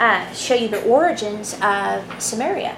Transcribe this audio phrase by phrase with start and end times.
[0.00, 2.76] uh, show you the origins of Samaria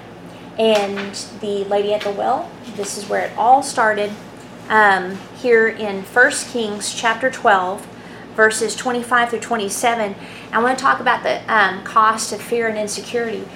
[0.57, 2.49] and the lady at the well.
[2.75, 4.11] This is where it all started.
[4.69, 7.85] Um, here in 1 Kings chapter 12,
[8.35, 10.15] verses 25 through 27.
[10.51, 13.47] I want to talk about the um, cost of fear and insecurity.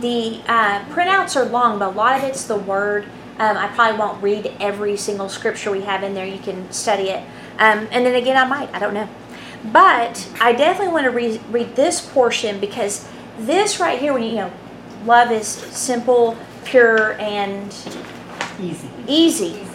[0.00, 3.04] The uh, printouts are long, but a lot of it's the word.
[3.38, 6.26] Um, I probably won't read every single scripture we have in there.
[6.26, 7.22] You can study it.
[7.58, 8.72] Um, and then again, I might.
[8.74, 9.08] I don't know.
[9.64, 13.08] But I definitely want to re- read this portion because
[13.38, 14.52] this right here, when you, you know,
[15.04, 17.72] love is simple, pure, and
[18.60, 18.88] Easy.
[19.06, 19.46] easy.
[19.46, 19.66] Easy.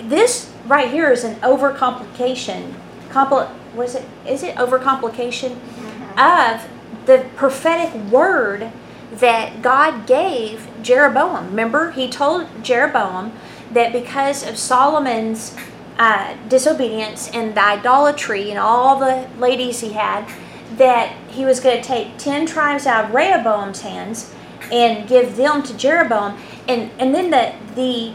[0.00, 2.74] This right here is an overcomplication.
[3.08, 4.04] Compl- was it?
[4.26, 6.18] Is it overcomplication mm-hmm.
[6.18, 6.68] of
[7.06, 8.70] the prophetic word
[9.12, 11.46] that God gave Jeroboam?
[11.46, 13.32] Remember, He told Jeroboam
[13.72, 15.56] that because of Solomon's
[15.98, 20.28] uh, disobedience and the idolatry and all the ladies he had,
[20.76, 24.34] that he was going to take 10 tribes out of Rehoboam's hands
[24.72, 26.38] and give them to Jeroboam.
[26.68, 28.12] And, and then the, the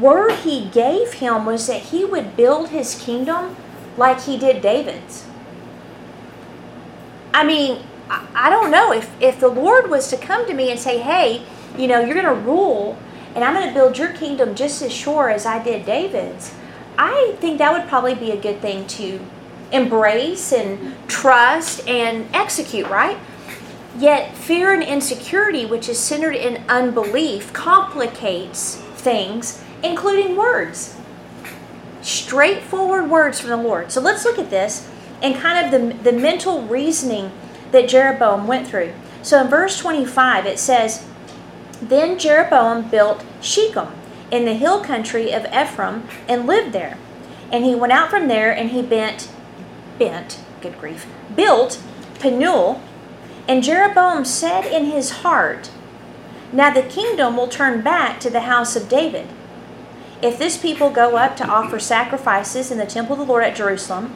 [0.00, 3.56] word he gave him was that he would build his kingdom
[3.96, 5.26] like he did David's.
[7.34, 10.70] I mean, I, I don't know if, if the Lord was to come to me
[10.70, 11.44] and say, hey,
[11.76, 12.98] you know, you're going to rule
[13.34, 16.54] and I'm going to build your kingdom just as sure as I did David's.
[16.98, 19.20] I think that would probably be a good thing to
[19.72, 23.18] embrace and trust and execute, right?
[23.98, 30.96] Yet fear and insecurity, which is centered in unbelief, complicates things, including words.
[32.02, 33.90] Straightforward words from the Lord.
[33.90, 34.88] So let's look at this
[35.22, 37.32] and kind of the, the mental reasoning
[37.72, 38.92] that Jeroboam went through.
[39.22, 41.04] So in verse 25, it says,
[41.82, 43.88] Then Jeroboam built Shechem
[44.30, 46.96] in the hill country of Ephraim and lived there.
[47.52, 49.30] And he went out from there and he bent,
[49.98, 51.80] bent, good grief, built
[52.18, 52.82] Penuel.
[53.48, 55.70] And Jeroboam said in his heart,
[56.52, 59.28] Now the kingdom will turn back to the house of David.
[60.22, 63.54] If this people go up to offer sacrifices in the temple of the Lord at
[63.54, 64.14] Jerusalem,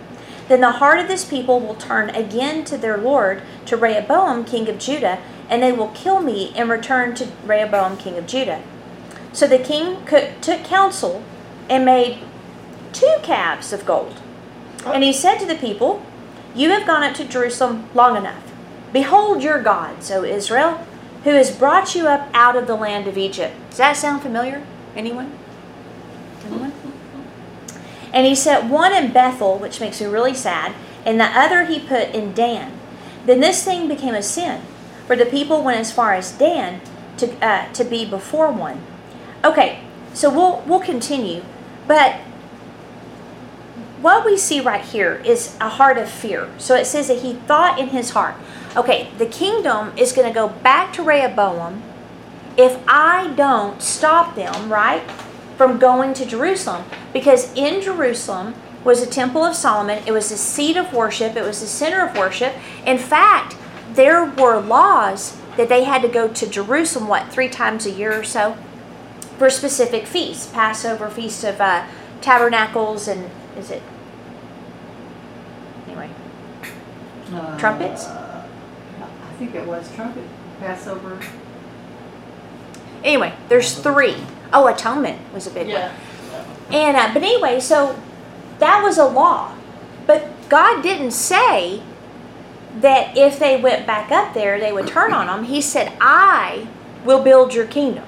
[0.48, 4.68] then the heart of this people will turn again to their Lord, to Rehoboam, king
[4.68, 8.60] of Judah, and they will kill me and return to Rehoboam, king of Judah.
[9.32, 10.04] So the king
[10.40, 11.22] took counsel
[11.68, 12.18] and made
[12.92, 14.20] two calves of gold.
[14.86, 16.02] And he said to the people,
[16.54, 18.42] You have gone up to Jerusalem long enough.
[18.92, 20.84] Behold your gods, O Israel,
[21.24, 23.54] who has brought you up out of the land of Egypt.
[23.68, 24.64] Does that sound familiar?
[24.96, 25.32] Anyone?
[26.46, 26.72] Anyone?
[28.12, 30.74] And he set one in Bethel, which makes me really sad,
[31.04, 32.78] and the other he put in Dan.
[33.26, 34.62] Then this thing became a sin,
[35.06, 36.80] for the people went as far as Dan
[37.18, 38.82] to, uh, to be before one.
[39.44, 39.80] Okay,
[40.12, 41.42] so we'll we'll continue,
[41.86, 42.20] but
[44.00, 46.48] what we see right here is a heart of fear.
[46.58, 48.34] So it says that he thought in his heart,
[48.76, 51.82] okay, the kingdom is going to go back to Rehoboam
[52.56, 55.02] if I don't stop them, right,
[55.56, 56.84] from going to Jerusalem.
[57.12, 61.44] Because in Jerusalem was the temple of Solomon, it was the seat of worship, it
[61.44, 62.54] was the center of worship.
[62.86, 63.56] In fact,
[63.92, 68.18] there were laws that they had to go to Jerusalem, what, three times a year
[68.18, 68.56] or so?
[69.40, 71.86] For specific feasts Passover, Feast of uh,
[72.20, 73.80] Tabernacles, and is it?
[75.86, 76.10] Anyway,
[77.32, 78.04] Uh, Trumpets?
[78.06, 78.44] I
[79.38, 80.24] think it was trumpet,
[80.60, 81.18] Passover.
[83.02, 84.16] anyway, there's three.
[84.52, 85.76] Oh, atonement was a big one.
[85.76, 85.94] Yeah.
[86.70, 87.98] And uh, but anyway, so
[88.58, 89.54] that was a law,
[90.06, 91.82] but God didn't say
[92.80, 95.44] that if they went back up there, they would turn on them.
[95.44, 96.68] He said, "I
[97.06, 98.04] will build your kingdom."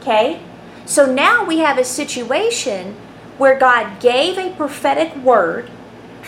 [0.00, 0.40] Okay,
[0.86, 2.96] so now we have a situation
[3.36, 5.70] where God gave a prophetic word.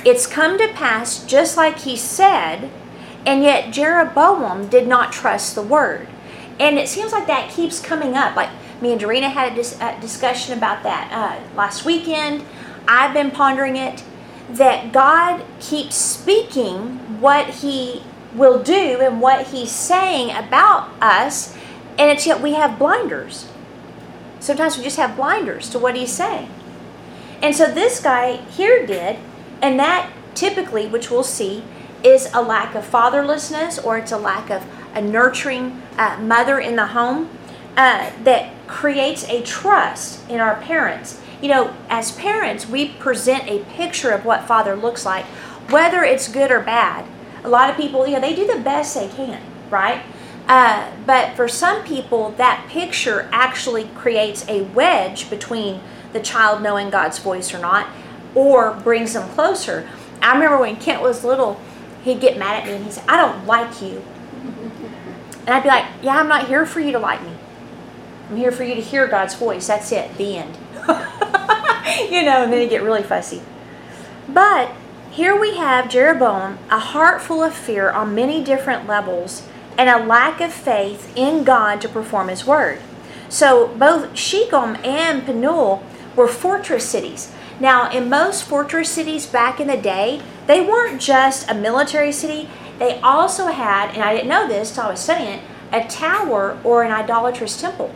[0.05, 2.71] It's come to pass just like He said,
[3.27, 6.09] and yet Jeroboam did not trust the word.
[6.59, 8.37] And it seems like that keeps coming up.
[8.37, 8.51] Like
[8.81, 12.45] me and Dorena had a, dis- a discussion about that uh, last weekend.
[12.89, 14.03] I've been pondering it
[14.51, 18.03] that God keeps speaking what He
[18.35, 21.57] will do and what He's saying about us,
[21.99, 23.50] and it's yet we have blinders.
[24.41, 26.51] Sometimes we just have blinders to what He's saying.
[27.43, 29.19] And so this guy here did,
[29.63, 31.63] and that typically, which we'll see,
[32.03, 36.77] is a lack of fatherlessness or it's a lack of a nurturing uh, mother in
[36.77, 37.29] the home
[37.77, 41.21] uh, that creates a trust in our parents.
[41.41, 45.25] You know, as parents, we present a picture of what father looks like,
[45.71, 47.07] whether it's good or bad.
[47.45, 50.03] A lot of people, you know, they do the best they can, right?
[50.51, 55.81] Uh, but for some people, that picture actually creates a wedge between
[56.13, 57.87] the child knowing God's voice or not,
[58.35, 59.89] or brings them closer.
[60.21, 61.61] I remember when Kent was little,
[62.03, 64.03] he'd get mad at me and he'd say, I don't like you.
[65.47, 67.33] And I'd be like, Yeah, I'm not here for you to like me.
[68.29, 69.67] I'm here for you to hear God's voice.
[69.67, 70.15] That's it.
[70.19, 70.55] The end.
[72.11, 73.41] you know, and then he'd get really fussy.
[74.29, 74.71] But
[75.11, 79.49] here we have Jeroboam, a heart full of fear on many different levels,
[79.81, 82.81] and a lack of faith in God to perform his word.
[83.31, 85.83] So both Shechem and Penuel
[86.15, 87.33] were fortress cities.
[87.59, 92.51] Now, in most fortress cities back in the day, they weren't just a military city,
[92.79, 95.43] they also had, and I didn't know this till I was studying it,
[95.73, 97.95] a tower or an idolatrous temple.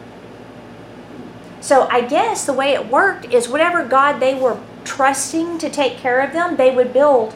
[1.61, 5.99] So I guess the way it worked is whatever God they were trusting to take
[5.99, 7.35] care of them, they would build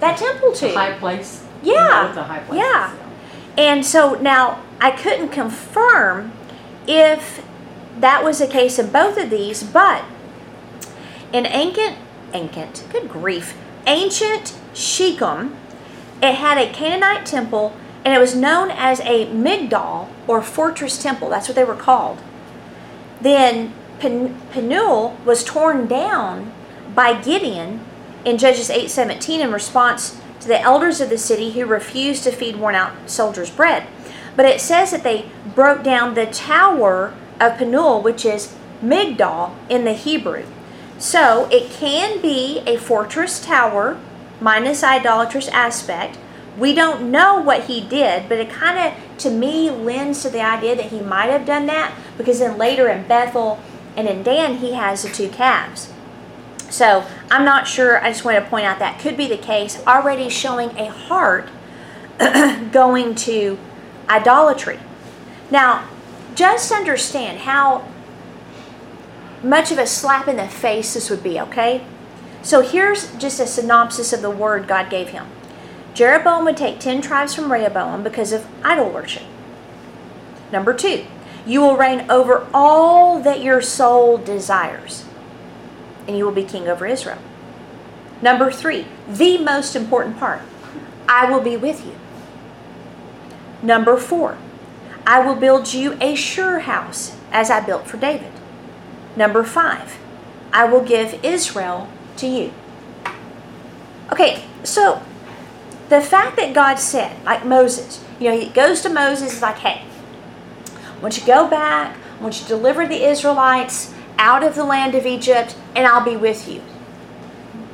[0.00, 0.74] that temple to.
[0.74, 1.44] High place.
[1.62, 2.06] Yeah.
[2.06, 3.01] With the high places, Yeah.
[3.56, 6.32] And so now I couldn't confirm
[6.86, 7.44] if
[7.98, 10.04] that was the case in both of these, but
[11.32, 11.98] in ancient,
[12.32, 13.56] ancient, good grief,
[13.86, 15.56] ancient Shechem,
[16.22, 21.28] it had a Canaanite temple and it was known as a Migdal or fortress temple.
[21.28, 22.18] That's what they were called.
[23.20, 26.52] Then Pen- Penuel was torn down
[26.94, 27.84] by Gideon
[28.24, 32.56] in Judges 8:17 in response to the elders of the city who refused to feed
[32.56, 33.86] worn out soldiers bread.
[34.36, 39.84] But it says that they broke down the tower of Penuel, which is Migdal in
[39.84, 40.44] the Hebrew.
[40.98, 44.00] So it can be a fortress tower
[44.40, 46.18] minus idolatrous aspect.
[46.58, 50.42] We don't know what he did, but it kind of, to me, lends to the
[50.42, 53.60] idea that he might have done that because then later in Bethel
[53.96, 55.91] and in Dan, he has the two calves.
[56.72, 58.02] So I'm not sure.
[58.02, 61.50] I just want to point out that could be the case, already showing a heart
[62.72, 63.58] going to
[64.08, 64.78] idolatry.
[65.50, 65.86] Now,
[66.34, 67.86] just understand how
[69.42, 71.84] much of a slap in the face this would be, okay?
[72.40, 75.26] So here's just a synopsis of the word God gave him.
[75.92, 79.24] Jeroboam would take 10 tribes from Rehoboam because of idol worship.
[80.50, 81.04] Number two,
[81.46, 85.04] you will reign over all that your soul desires,
[86.06, 87.18] and you will be king over Israel.
[88.20, 90.42] Number three, the most important part,
[91.08, 91.94] I will be with you.
[93.62, 94.38] Number four,
[95.06, 98.32] I will build you a sure house as I built for David.
[99.16, 99.98] Number five,
[100.52, 102.52] I will give Israel to you.
[104.12, 105.02] Okay, so
[105.88, 109.58] the fact that God said, like Moses, you know, he goes to Moses, he's like,
[109.58, 109.84] hey,
[110.76, 114.54] I want you to go back, I want you to deliver the Israelites out of
[114.54, 116.62] the land of Egypt, and I'll be with you.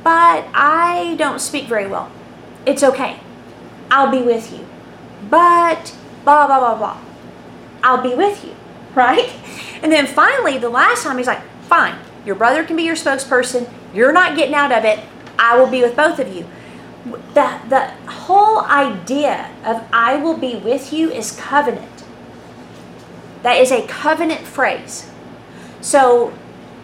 [0.03, 2.11] But I don't speak very well.
[2.65, 3.19] It's okay.
[3.91, 4.67] I'll be with you.
[5.29, 7.01] But blah, blah, blah, blah.
[7.83, 8.55] I'll be with you,
[8.95, 9.31] right?
[9.83, 13.69] And then finally, the last time, he's like, fine, your brother can be your spokesperson.
[13.93, 14.99] You're not getting out of it.
[15.37, 16.47] I will be with both of you.
[17.35, 22.03] The, the whole idea of I will be with you is covenant.
[23.43, 25.09] That is a covenant phrase.
[25.81, 26.33] So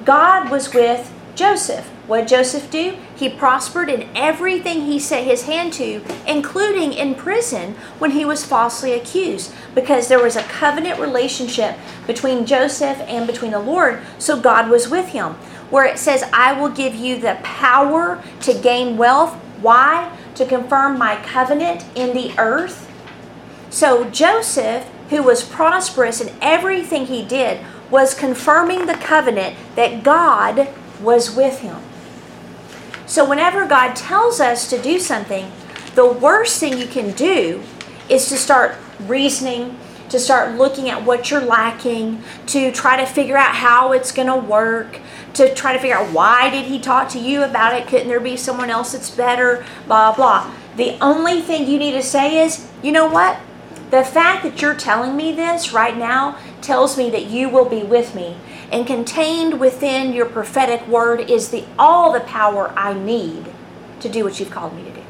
[0.06, 1.86] God was with Joseph.
[2.08, 2.98] What did Joseph do?
[3.16, 8.46] He prospered in everything he set his hand to, including in prison when he was
[8.46, 11.76] falsely accused, because there was a covenant relationship
[12.06, 15.34] between Joseph and between the Lord, so God was with him.
[15.72, 19.34] Where it says, I will give you the power to gain wealth.
[19.62, 20.16] Why?
[20.36, 22.92] To confirm my covenant in the earth.
[23.72, 30.70] So Joseph, who was prosperous in everything he did, was confirming the covenant that God
[31.02, 31.78] was with him.
[33.06, 35.52] So, whenever God tells us to do something,
[35.94, 37.62] the worst thing you can do
[38.10, 38.76] is to start
[39.08, 39.78] reasoning,
[40.10, 44.28] to start looking at what you're lacking, to try to figure out how it's going
[44.28, 45.00] to work,
[45.34, 47.88] to try to figure out why did he talk to you about it?
[47.88, 49.66] Couldn't there be someone else that's better?
[49.88, 50.52] Blah, blah.
[50.76, 53.40] The only thing you need to say is, you know what?
[53.92, 57.84] The fact that you're telling me this right now tells me that you will be
[57.84, 58.36] with me
[58.72, 63.46] and contained within your prophetic word is the all the power I need
[64.00, 65.02] to do what you've called me to do.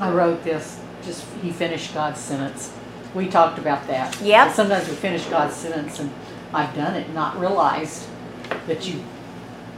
[0.00, 2.72] I wrote this, just, he finished God's sentence.
[3.14, 4.20] We talked about that.
[4.22, 4.50] Yeah.
[4.50, 6.10] Sometimes we finish God's sentence and
[6.54, 8.06] I've done it, and not realized
[8.66, 9.02] that you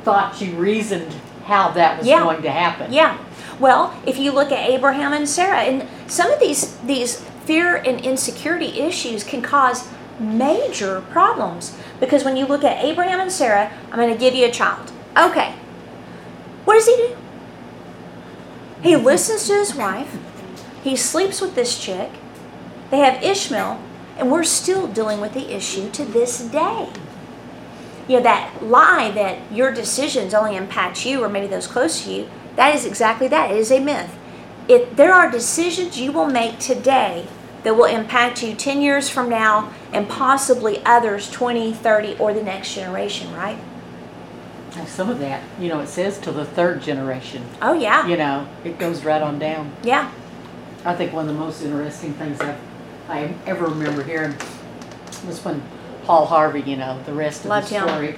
[0.03, 1.13] thought you reasoned
[1.45, 2.21] how that was Yeah.
[2.21, 2.93] going to happen.
[2.93, 3.19] Yeah.
[3.61, 8.01] Well, if you look at Abraham and Sarah, and some of these these fear and
[8.01, 9.87] insecurity issues can cause
[10.21, 14.47] major problems because when you look at Abraham and Sarah, I'm going to give you
[14.47, 14.93] a child.
[15.17, 15.55] Okay.
[16.65, 17.17] What does he do?
[18.83, 20.19] He listens to his wife.
[20.83, 22.11] He sleeps with this chick.
[22.91, 23.81] They have Ishmael,
[24.19, 26.91] and we're still dealing with the issue to this day.
[28.07, 32.13] You know, that lie that your decisions only impact you or maybe those close to
[32.13, 33.51] you, that is exactly that.
[33.51, 34.15] It is a myth.
[34.69, 37.27] If there are decisions you will make today
[37.65, 42.43] that will impact you 10 years from now and possibly others 20, 30, or the
[42.43, 43.59] next generation, right?
[44.77, 47.45] And some of that, you know, it says to the third generation.
[47.63, 48.07] Oh, yeah.
[48.07, 49.73] You know, it goes right on down.
[49.83, 50.13] Yeah.
[50.85, 52.59] I think one of the most interesting things I've,
[53.09, 54.35] I ever remember hearing
[55.27, 55.63] was when
[56.05, 57.89] Paul Harvey, you know, the rest of Loved the him.
[57.89, 58.17] story.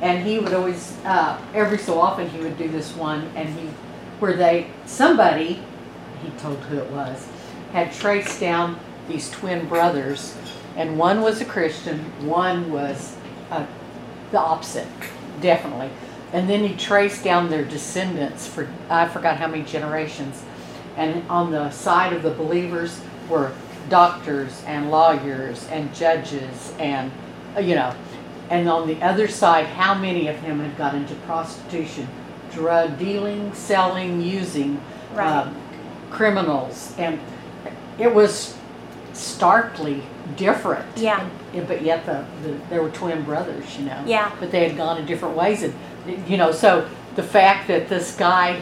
[0.00, 3.66] And he would always, uh, every so often, he would do this one, and he,
[4.20, 5.60] where they, somebody,
[6.22, 7.28] he told who it was,
[7.72, 10.36] had traced down these twin brothers,
[10.76, 13.16] and one was a Christian, one was
[13.50, 13.66] uh,
[14.30, 14.86] the opposite,
[15.40, 15.90] definitely.
[16.32, 20.42] And then he traced down their descendants for, I forgot how many generations.
[20.96, 23.52] And on the side of the believers were
[23.88, 27.12] doctors and lawyers and judges and,
[27.56, 27.94] uh, you know,
[28.50, 32.08] and on the other side, how many of them had got into prostitution,
[32.52, 34.80] drug dealing, selling, using,
[35.14, 35.26] Right.
[35.28, 35.56] um,
[36.10, 36.94] criminals.
[36.98, 37.18] And
[37.98, 38.55] it was
[39.16, 40.02] starkly
[40.36, 40.86] different.
[40.96, 41.28] Yeah.
[41.52, 44.02] But yet the, the, there were twin brothers, you know.
[44.06, 44.34] Yeah.
[44.38, 45.74] But they had gone in different ways and,
[46.28, 48.60] you know, so the fact that this guy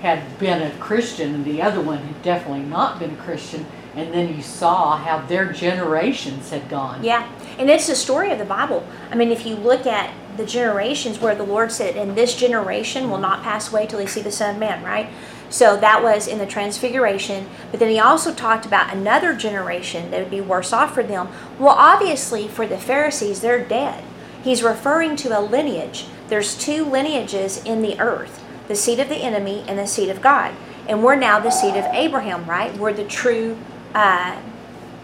[0.00, 4.12] had been a Christian and the other one had definitely not been a Christian, and
[4.12, 7.02] then you saw how their generations had gone.
[7.02, 8.86] Yeah, and it's the story of the Bible.
[9.10, 13.10] I mean, if you look at the generations where the Lord said, "And this generation
[13.10, 15.08] will not pass away till they see the Son of Man," right?
[15.48, 17.48] So that was in the Transfiguration.
[17.70, 21.28] But then He also talked about another generation that would be worse off for them.
[21.58, 24.04] Well, obviously, for the Pharisees, they're dead.
[24.42, 26.06] He's referring to a lineage.
[26.28, 30.22] There's two lineages in the earth: the seed of the enemy and the seed of
[30.22, 30.54] God.
[30.88, 32.76] And we're now the seed of Abraham, right?
[32.76, 33.56] We're the true.
[33.94, 34.40] Uh,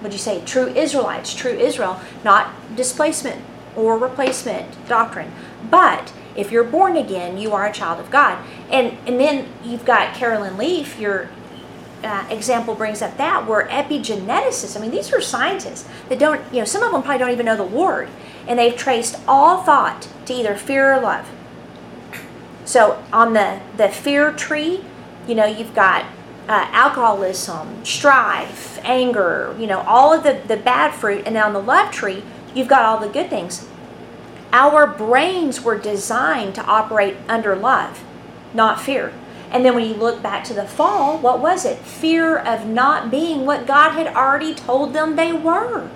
[0.03, 3.41] would you say true Israelites, true Israel, not displacement
[3.77, 5.33] or replacement doctrine.
[5.71, 8.45] But if you're born again, you are a child of God.
[8.71, 11.29] And and then you've got Caroline Leaf, your
[12.05, 16.59] uh, example brings up that where epigeneticists, I mean, these are scientists that don't, you
[16.61, 18.09] know, some of them probably don't even know the word,
[18.47, 21.31] And they've traced all thought to either fear or love.
[22.65, 24.85] So on the, the fear tree,
[25.27, 26.05] you know, you've got
[26.49, 31.23] uh, alcoholism, strife, anger, you know, all of the, the bad fruit.
[31.27, 32.25] And on the love tree,
[32.55, 33.69] you've got all the good things.
[34.53, 38.05] Our brains were designed to operate under love,
[38.53, 39.13] not fear.
[39.51, 41.79] And then when you look back to the fall, what was it?
[41.79, 45.91] Fear of not being what God had already told them they were.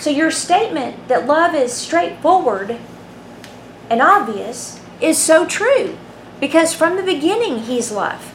[0.00, 2.78] So your statement that love is straightforward
[3.88, 5.96] and obvious is so true
[6.40, 8.32] because from the beginning he's love.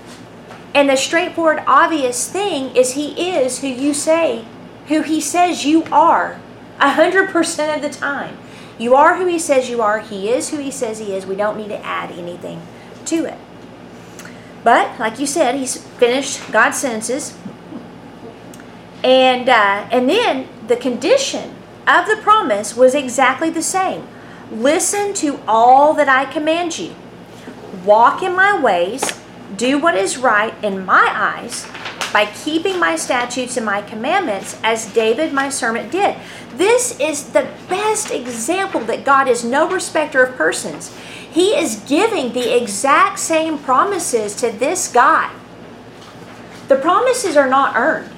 [0.73, 4.45] And the straightforward obvious thing is he is who you say,
[4.87, 6.39] who he says you are.
[6.81, 8.37] A hundred percent of the time.
[8.77, 11.25] You are who he says you are, he is who he says he is.
[11.25, 12.61] We don't need to add anything
[13.05, 13.37] to it.
[14.63, 17.37] But like you said, he's finished God's sentences.
[19.03, 21.55] And uh, and then the condition
[21.87, 24.07] of the promise was exactly the same.
[24.51, 26.95] Listen to all that I command you.
[27.85, 29.19] Walk in my ways,
[29.55, 31.65] do what is right in my eyes
[32.13, 36.17] by keeping my statutes and my commandments as David my servant did.
[36.61, 40.95] This is the best example that God is no respecter of persons.
[41.31, 45.33] He is giving the exact same promises to this guy.
[46.67, 48.11] The promises are not earned.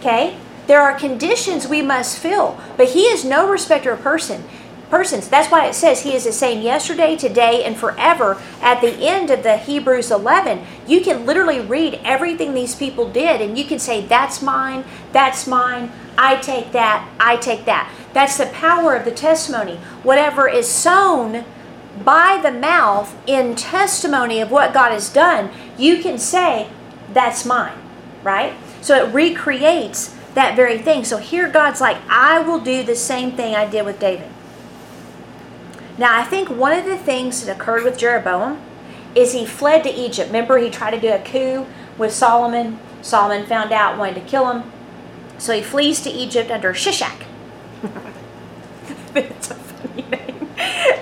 [0.00, 0.38] Okay?
[0.66, 4.42] There are conditions we must fill, but he is no respecter of person
[4.90, 5.28] persons.
[5.28, 8.40] That's why it says he is the same yesterday, today, and forever.
[8.60, 13.40] At the end of the Hebrews 11, you can literally read everything these people did,
[13.40, 17.92] and you can say, That's mine, that's mine, I take that, I take that.
[18.12, 19.76] That's the power of the testimony.
[20.02, 21.44] Whatever is sown
[22.04, 26.68] by the mouth in testimony of what God has done, you can say,
[27.12, 27.78] That's mine,
[28.22, 28.54] right?
[28.80, 31.04] So it recreates that very thing.
[31.04, 34.28] So here God's like, I will do the same thing I did with David.
[35.98, 38.60] Now, I think one of the things that occurred with Jeroboam
[39.14, 40.28] is he fled to Egypt.
[40.28, 42.78] Remember, he tried to do a coup with Solomon.
[43.00, 44.70] Solomon found out, wanted to kill him.
[45.38, 47.22] So he flees to Egypt under Shishak.
[49.14, 50.48] A funny name.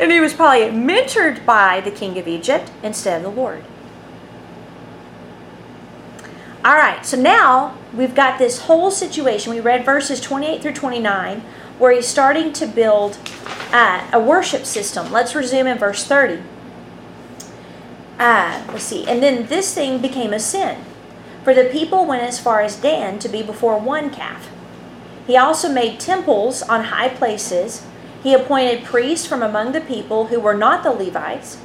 [0.01, 3.65] And he was probably mentored by the king of Egypt instead of the Lord.
[6.65, 9.53] All right, so now we've got this whole situation.
[9.53, 11.41] We read verses 28 through 29
[11.79, 13.19] where he's starting to build
[13.73, 15.13] uh, a worship system.
[15.13, 16.43] Let's resume in verse 30.
[18.19, 19.07] Uh, let's see.
[19.07, 20.79] And then this thing became a sin.
[21.45, 24.51] For the people went as far as Dan to be before one calf.
[25.27, 27.87] He also made temples on high places.
[28.23, 31.59] He appointed priests from among the people who were not the Levites.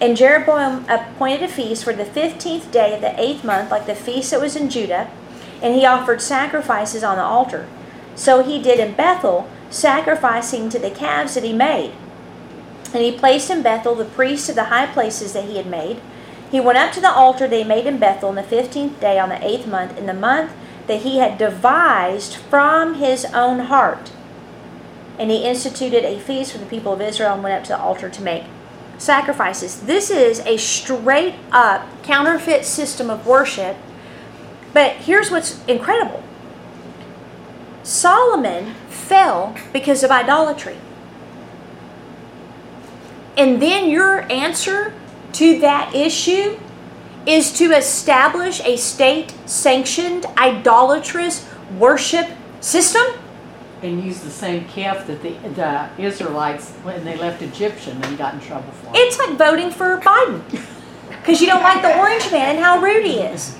[0.00, 3.94] And Jeroboam appointed a feast for the fifteenth day of the eighth month, like the
[3.94, 5.08] feast that was in Judah,
[5.62, 7.68] and he offered sacrifices on the altar.
[8.16, 11.92] So he did in Bethel, sacrificing to the calves that he made.
[12.92, 16.00] And he placed in Bethel the priests of the high places that he had made.
[16.54, 19.28] He went up to the altar they made in Bethel on the fifteenth day on
[19.28, 20.52] the eighth month, in the month
[20.86, 24.12] that he had devised from his own heart.
[25.18, 27.80] And he instituted a feast for the people of Israel and went up to the
[27.80, 28.44] altar to make
[28.98, 29.80] sacrifices.
[29.80, 33.76] This is a straight up counterfeit system of worship.
[34.72, 36.22] But here's what's incredible
[37.82, 40.76] Solomon fell because of idolatry.
[43.36, 44.94] And then your answer
[45.34, 46.58] to that issue
[47.26, 51.48] is to establish a state sanctioned idolatrous
[51.78, 52.28] worship
[52.60, 53.02] system?
[53.82, 58.34] And use the same calf that the, the Israelites, when they left Egyptian, and got
[58.34, 58.90] in trouble for.
[58.94, 60.42] It's like voting for Biden
[61.08, 63.56] because you don't like the orange man and how rude he is.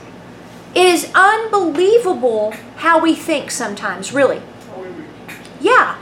[0.74, 4.42] It is unbelievable how we think sometimes, really.
[5.60, 5.98] Yeah.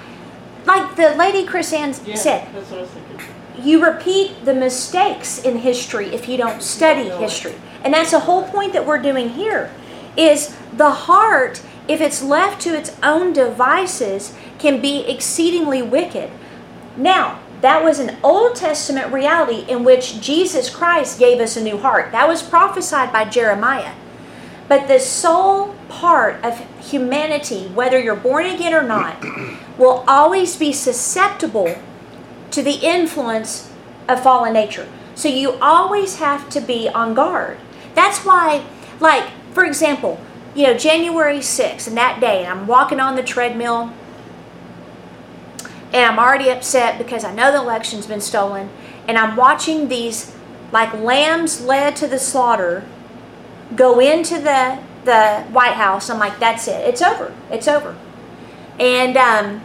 [0.64, 2.48] Like the lady Chris Ann Yeah, said,
[3.62, 7.54] you repeat the mistakes in history if you don't study history.
[7.84, 9.70] And that's the whole point that we're doing here
[10.16, 16.30] is the heart if it's left to its own devices can be exceedingly wicked.
[16.96, 21.78] Now, that was an Old Testament reality in which Jesus Christ gave us a new
[21.78, 22.12] heart.
[22.12, 23.94] That was prophesied by Jeremiah.
[24.68, 29.22] But the soul part of humanity, whether you're born again or not,
[29.78, 31.76] will always be susceptible
[32.52, 33.70] to the influence
[34.08, 34.88] of fallen nature.
[35.14, 37.58] So you always have to be on guard.
[37.94, 38.64] That's why,
[39.00, 40.20] like, for example,
[40.54, 43.92] you know, January 6th and that day, and I'm walking on the treadmill
[45.92, 48.70] and I'm already upset because I know the election's been stolen,
[49.06, 50.34] and I'm watching these
[50.72, 52.84] like lambs led to the slaughter
[53.76, 56.08] go into the the White House.
[56.08, 56.80] I'm like, that's it.
[56.88, 57.34] It's over.
[57.50, 57.96] It's over.
[58.78, 59.60] And um,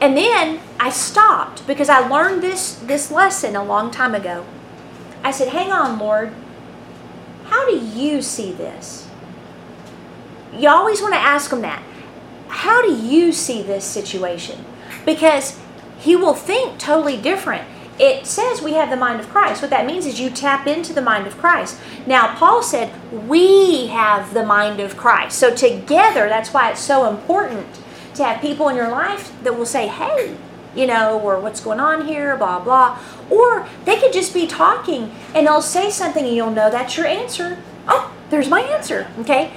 [0.00, 4.44] and then I stopped because I learned this this lesson a long time ago.
[5.22, 6.32] I said, "Hang on, Lord.
[7.46, 9.08] How do you see this?"
[10.52, 11.82] You always want to ask him that.
[12.48, 14.64] How do you see this situation?
[15.04, 15.58] Because
[15.98, 17.64] he will think totally different.
[17.98, 19.62] It says we have the mind of Christ.
[19.62, 21.78] What that means is you tap into the mind of Christ.
[22.06, 25.38] Now, Paul said we have the mind of Christ.
[25.38, 27.66] So, together, that's why it's so important
[28.16, 30.36] to have people in your life that will say, hey,
[30.74, 32.98] you know, or what's going on here, blah, blah.
[33.30, 37.06] Or they could just be talking and they'll say something and you'll know that's your
[37.06, 37.58] answer.
[37.88, 39.08] Oh, there's my answer.
[39.20, 39.52] Okay.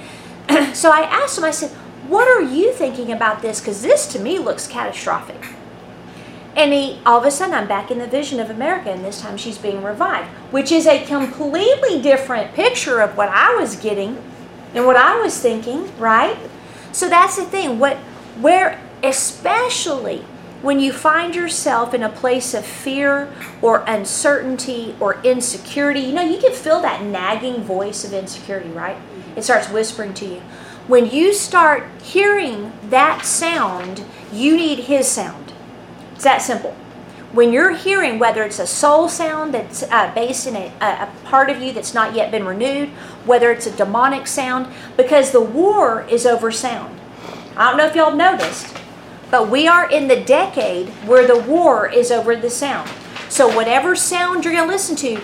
[0.72, 1.70] so I asked him, I said,
[2.08, 3.60] what are you thinking about this?
[3.60, 5.54] Because this to me looks catastrophic.
[6.56, 9.20] And he, all of a sudden, I'm back in the vision of America, and this
[9.20, 14.20] time she's being revived, which is a completely different picture of what I was getting
[14.74, 16.36] and what I was thinking, right?
[16.90, 17.78] So that's the thing.
[17.78, 17.96] What,
[18.42, 20.24] where, especially
[20.62, 26.22] when you find yourself in a place of fear or uncertainty or insecurity, you know,
[26.22, 28.98] you can feel that nagging voice of insecurity, right?
[29.36, 30.42] It starts whispering to you.
[30.86, 35.52] When you start hearing that sound, you need his sound.
[36.14, 36.72] It's that simple.
[37.32, 41.12] When you're hearing whether it's a soul sound that's uh, based in a, a, a
[41.24, 42.88] part of you that's not yet been renewed,
[43.24, 46.99] whether it's a demonic sound, because the war is over sound.
[47.56, 48.76] I don't know if y'all noticed,
[49.30, 52.90] but we are in the decade where the war is over the sound.
[53.28, 55.20] So whatever sound you're going to listen to,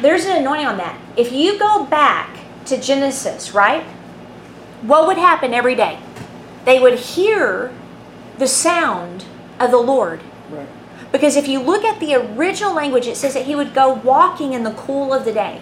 [0.00, 0.98] there's an anointing on that.
[1.16, 3.84] If you go back to Genesis, right?
[4.82, 5.98] What would happen every day?
[6.64, 7.72] They would hear
[8.38, 9.24] the sound
[9.58, 10.20] of the Lord.
[10.50, 10.68] Right.
[11.12, 14.54] Because if you look at the original language, it says that he would go walking
[14.54, 15.60] in the cool of the day.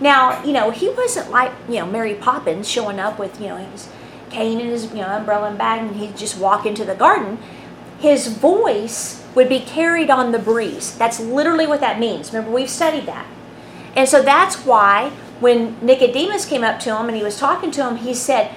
[0.00, 3.56] Now, you know, he wasn't like, you know, Mary Poppins showing up with, you know,
[3.56, 3.88] his
[4.36, 7.38] cane and his, you know, umbrella and bag and he'd just walk into the garden.
[7.98, 10.96] His voice would be carried on the breeze.
[10.96, 12.32] That's literally what that means.
[12.32, 13.26] Remember, we've studied that.
[13.94, 17.88] And so that's why when Nicodemus came up to him and he was talking to
[17.88, 18.54] him, he said,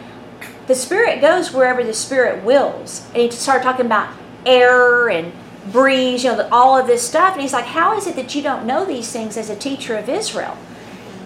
[0.68, 3.08] The Spirit goes wherever the Spirit wills.
[3.14, 4.14] And he started talking about
[4.46, 5.32] air and
[5.72, 7.34] breeze, you know, all of this stuff.
[7.34, 9.98] And he's like, How is it that you don't know these things as a teacher
[9.98, 10.58] of Israel?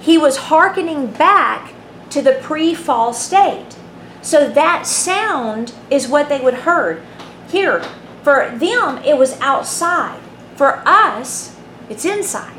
[0.01, 1.73] He was hearkening back
[2.09, 3.75] to the pre fall state.
[4.23, 7.03] So that sound is what they would heard.
[7.49, 7.83] Here,
[8.23, 10.19] for them, it was outside.
[10.55, 11.55] For us,
[11.89, 12.57] it's inside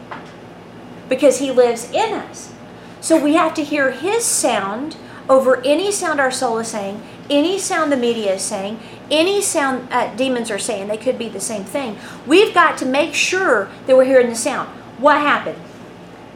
[1.09, 2.53] because He lives in us.
[3.01, 4.97] So we have to hear His sound
[5.29, 8.79] over any sound our soul is saying, any sound the media is saying,
[9.11, 10.89] any sound uh, demons are saying.
[10.89, 11.97] They could be the same thing.
[12.27, 14.69] We've got to make sure that we're hearing the sound.
[14.99, 15.59] what happened?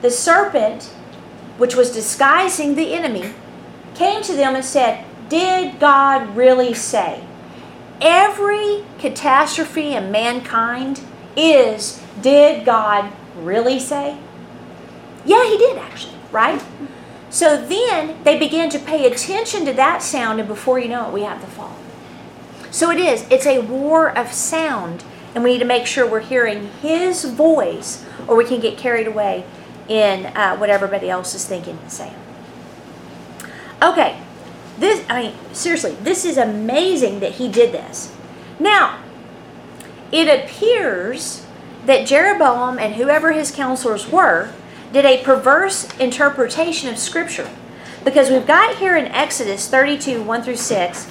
[0.01, 0.85] The serpent,
[1.59, 3.35] which was disguising the enemy,
[3.95, 7.25] came to them and said, Did God really say?
[8.01, 11.01] Every catastrophe in mankind
[11.37, 14.19] is, Did God really say?
[15.25, 16.63] Yeah, he did actually, right?
[17.31, 21.13] So then they began to pay attention to that sound, and before you know it,
[21.13, 21.77] we have the fall.
[22.71, 26.21] So it is, it's a war of sound, and we need to make sure we're
[26.21, 29.45] hearing his voice, or we can get carried away
[29.89, 32.17] in uh, what everybody else is thinking and saying.
[33.83, 34.21] Okay,
[34.79, 38.15] this, I mean, seriously, this is amazing that he did this.
[38.61, 39.01] Now,
[40.13, 41.45] it appears
[41.87, 44.53] that Jeroboam and whoever his counselors were
[44.93, 47.49] did a perverse interpretation of Scripture.
[48.05, 51.05] Because we've got here in Exodus 32 1 through 6,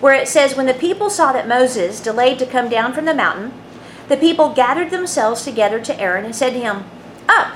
[0.00, 3.14] where it says, When the people saw that Moses delayed to come down from the
[3.14, 3.52] mountain,
[4.08, 6.84] the people gathered themselves together to Aaron and said to him,
[7.28, 7.54] Up,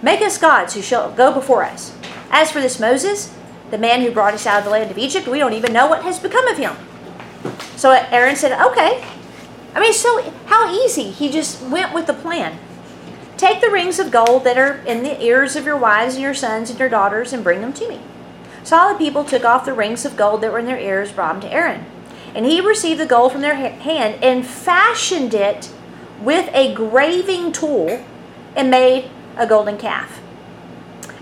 [0.00, 1.94] make us gods who shall go before us.
[2.30, 3.34] As for this Moses,
[3.70, 5.86] the man who brought us out of the land of Egypt, we don't even know
[5.86, 6.76] what has become of him.
[7.76, 9.04] So Aaron said, Okay.
[9.74, 11.10] I mean, so how easy.
[11.10, 12.58] He just went with the plan.
[13.36, 16.32] Take the rings of gold that are in the ears of your wives and your
[16.32, 18.00] sons and your daughters and bring them to me.
[18.64, 21.12] So all the people took off the rings of gold that were in their ears,
[21.12, 21.84] brought them to Aaron.
[22.34, 25.70] And he received the gold from their hand and fashioned it
[26.20, 28.02] with a graving tool
[28.56, 30.20] and made a golden calf.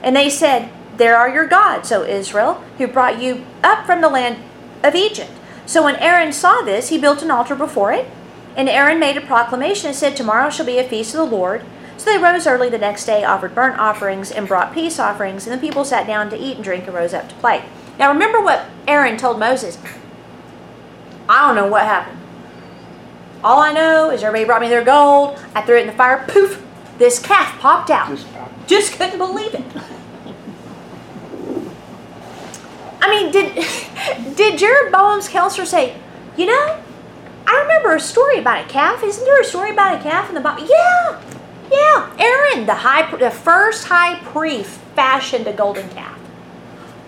[0.02, 4.08] And they said, There are your gods, O Israel, who brought you up from the
[4.08, 4.38] land
[4.82, 5.32] of Egypt.
[5.66, 8.06] So when Aaron saw this, he built an altar before it.
[8.56, 11.64] And Aaron made a proclamation and said, Tomorrow shall be a feast of the Lord.
[11.96, 15.56] So they rose early the next day, offered burnt offerings, and brought peace offerings, and
[15.56, 17.64] the people sat down to eat and drink and rose up to play.
[17.98, 19.78] Now remember what Aaron told Moses.
[21.28, 22.18] I don't know what happened.
[23.42, 25.38] All I know is everybody brought me their gold.
[25.54, 26.24] I threw it in the fire.
[26.28, 26.62] Poof!
[26.98, 28.16] This calf popped out.
[28.66, 29.64] Just couldn't believe it.
[33.04, 33.54] I mean, did
[34.34, 35.94] did Jared Jeroboam's counselor say,
[36.38, 36.82] you know,
[37.46, 39.04] I remember a story about a calf.
[39.04, 40.66] Isn't there a story about a calf in the Bible?
[40.66, 41.20] Yeah,
[41.70, 42.16] yeah.
[42.18, 46.16] Aaron, the high, the first high priest, fashioned a golden calf.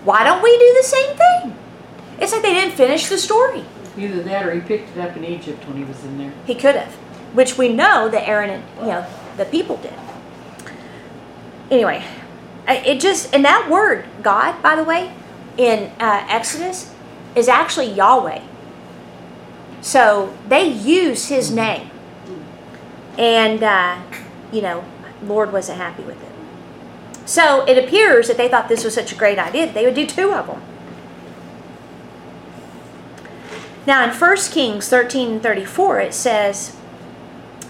[0.03, 1.57] Why don't we do the same thing?
[2.19, 3.65] It's like they didn't finish the story.
[3.97, 6.31] Either that or he picked it up in Egypt when he was in there.
[6.45, 6.93] He could have,
[7.33, 9.93] which we know that Aaron and you know the people did.
[11.71, 12.05] Anyway,
[12.67, 15.11] it just and that word God, by the way,
[15.57, 16.93] in uh, Exodus,
[17.35, 18.41] is actually Yahweh.
[19.81, 21.89] So they use His name,
[23.17, 24.01] and uh,
[24.51, 24.83] you know,
[25.21, 26.31] Lord wasn't happy with it.
[27.27, 29.95] So it appears that they thought this was such a great idea that they would
[29.95, 30.61] do two of them.
[33.85, 36.75] Now in 1 Kings 13 and 34, it says,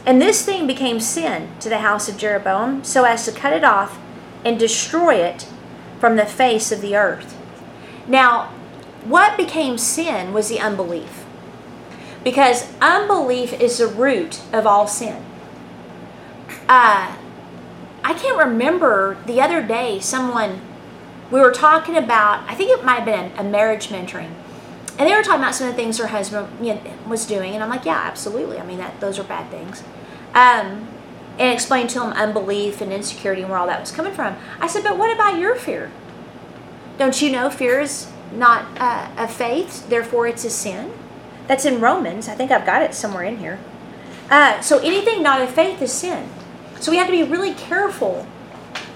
[0.05, 3.63] And this thing became sin to the house of Jeroboam, so as to cut it
[3.63, 3.99] off
[4.43, 5.47] and destroy it
[5.99, 7.36] from the face of the earth.
[8.07, 8.45] Now,
[9.05, 11.25] what became sin was the unbelief.
[12.23, 15.23] Because unbelief is the root of all sin.
[16.67, 17.15] Uh,
[18.03, 20.61] I can't remember the other day someone
[21.31, 24.31] we were talking about, I think it might have been a marriage mentoring.
[24.97, 27.53] And they were talking about some of the things her husband you know, was doing,
[27.53, 28.59] and I'm like, yeah, absolutely.
[28.59, 29.83] I mean, that those are bad things.
[30.33, 30.87] Um,
[31.37, 34.35] and explained to him unbelief and insecurity and where all that was coming from.
[34.59, 35.91] I said, but what about your fear?
[36.97, 40.91] Don't you know fear is not uh, a faith, therefore it's a sin?
[41.47, 42.27] That's in Romans.
[42.27, 43.59] I think I've got it somewhere in here.
[44.29, 46.29] Uh, so anything not a faith is sin.
[46.79, 48.27] So we have to be really careful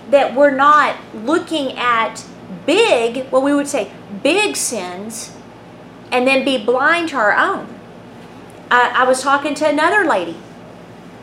[0.10, 2.26] that we're not looking at
[2.66, 5.36] big, what we would say, big sins,
[6.12, 7.68] and then be blind to our own.
[8.70, 10.38] Uh, I was talking to another lady,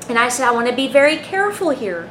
[0.08, 2.08] and I said, I want to be very careful here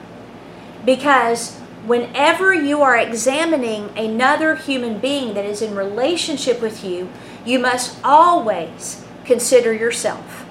[0.86, 7.10] because whenever you are examining another human being that is in relationship with you,
[7.46, 10.46] you must always consider yourself,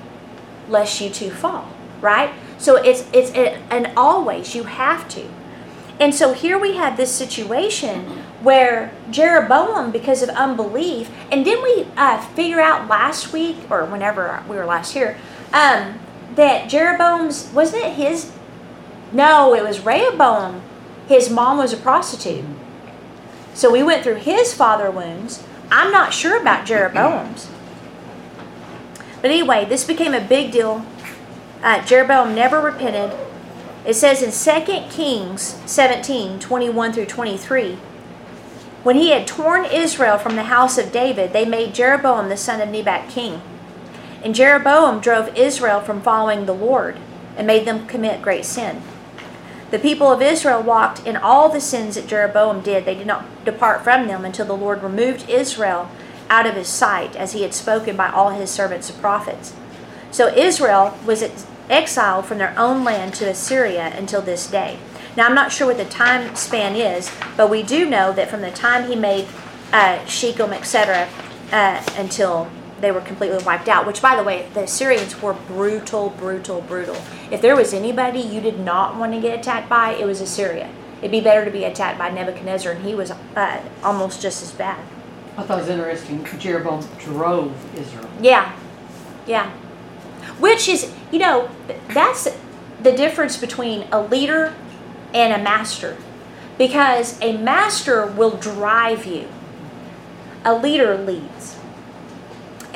[0.68, 1.68] lest you too fall,
[2.00, 2.32] right?
[2.58, 5.28] So it's it's an always you have to.
[6.00, 8.04] And so here we have this situation
[8.42, 14.42] where Jeroboam, because of unbelief, and didn't we uh, figure out last week or whenever
[14.48, 15.16] we were last here
[15.52, 15.98] um,
[16.34, 18.32] that Jeroboam's wasn't it his?
[19.12, 20.62] No, it was Rehoboam.
[21.06, 22.44] His mom was a prostitute.
[23.54, 25.42] So we went through his father wounds.
[25.70, 27.50] I'm not sure about Jeroboam's.
[29.22, 30.84] But anyway, this became a big deal.
[31.62, 33.16] Uh, Jeroboam never repented.
[33.84, 37.78] It says in 2 Kings 17 21 through 23
[38.86, 42.60] when he had torn Israel from the house of David, they made Jeroboam the son
[42.60, 43.42] of Nebat king.
[44.22, 46.96] And Jeroboam drove Israel from following the Lord
[47.36, 48.80] and made them commit great sin.
[49.70, 52.84] The people of Israel walked in all the sins that Jeroboam did.
[52.84, 55.90] They did not depart from them until the Lord removed Israel
[56.30, 59.54] out of his sight, as he had spoken by all his servants the prophets.
[60.10, 61.24] So Israel was
[61.68, 64.78] exiled from their own land to Assyria until this day.
[65.16, 68.42] Now, I'm not sure what the time span is, but we do know that from
[68.42, 69.26] the time he made
[69.72, 71.08] uh, Shechem, etc.,
[71.52, 72.48] uh, until
[72.80, 73.86] they were completely wiped out.
[73.86, 76.96] Which, by the way, the Assyrians were brutal, brutal, brutal.
[77.30, 80.70] If there was anybody you did not want to get attacked by, it was Assyria.
[80.98, 84.52] It'd be better to be attacked by Nebuchadnezzar, and he was uh, almost just as
[84.52, 84.82] bad.
[85.36, 86.24] I thought it was interesting.
[86.38, 88.08] Jeroboam drove Israel.
[88.20, 88.56] Yeah,
[89.26, 89.50] yeah.
[90.38, 91.50] Which is, you know,
[91.88, 92.28] that's
[92.82, 94.54] the difference between a leader
[95.12, 95.96] and a master.
[96.56, 99.28] Because a master will drive you,
[100.44, 101.55] a leader leads.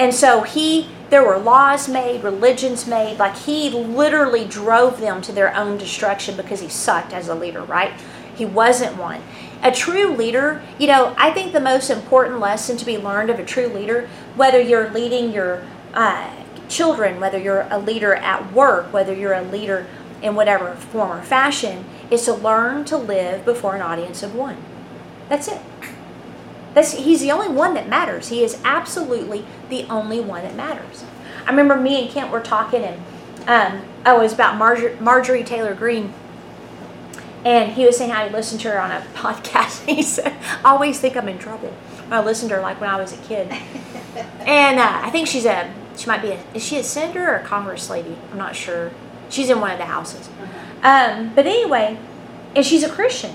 [0.01, 5.31] And so he, there were laws made, religions made, like he literally drove them to
[5.31, 7.93] their own destruction because he sucked as a leader, right?
[8.35, 9.21] He wasn't one.
[9.63, 13.39] A true leader, you know, I think the most important lesson to be learned of
[13.39, 16.35] a true leader, whether you're leading your uh,
[16.71, 19.87] children, whether you're a leader at work, whether you're a leader
[20.23, 24.57] in whatever form or fashion, is to learn to live before an audience of one.
[25.29, 25.61] That's it.
[26.75, 28.29] That's, he's the only one that matters.
[28.29, 31.05] He is absolutely the only one that matters.
[31.47, 33.01] I remember me and Kent were talking, and
[33.49, 36.13] um, oh, it was about Marjorie, Marjorie Taylor Greene.
[37.45, 39.87] And he was saying how he listened to her on a podcast.
[39.87, 41.75] He said, I always think I'm in trouble.
[42.11, 43.51] I listened to her like when I was a kid.
[44.41, 47.37] and uh, I think she's a, she might be a, is she a senator or
[47.37, 48.17] a congress lady?
[48.31, 48.91] I'm not sure.
[49.29, 50.29] She's in one of the houses.
[50.83, 51.99] Um, but anyway,
[52.55, 53.35] and she's a Christian.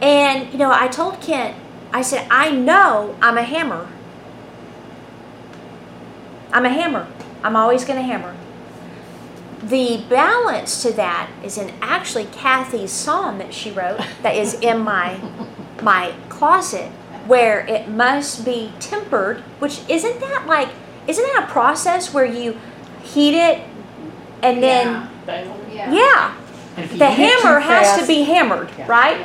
[0.00, 1.56] And, you know, I told Kent,
[1.94, 3.88] I said, I know I'm a hammer.
[6.52, 7.06] I'm a hammer.
[7.44, 8.34] I'm always going to hammer.
[9.62, 14.80] The balance to that is in actually Kathy's psalm that she wrote that is in
[14.80, 15.18] my
[15.82, 16.90] my closet
[17.26, 20.68] where it must be tempered, which isn't that like
[21.06, 22.58] isn't that a process where you
[23.02, 23.62] heat it
[24.42, 25.08] and then
[25.72, 25.92] Yeah.
[25.92, 26.36] yeah,
[26.76, 28.86] And if you the do it too hammer has to be hammered, Yeah.
[28.88, 29.20] right?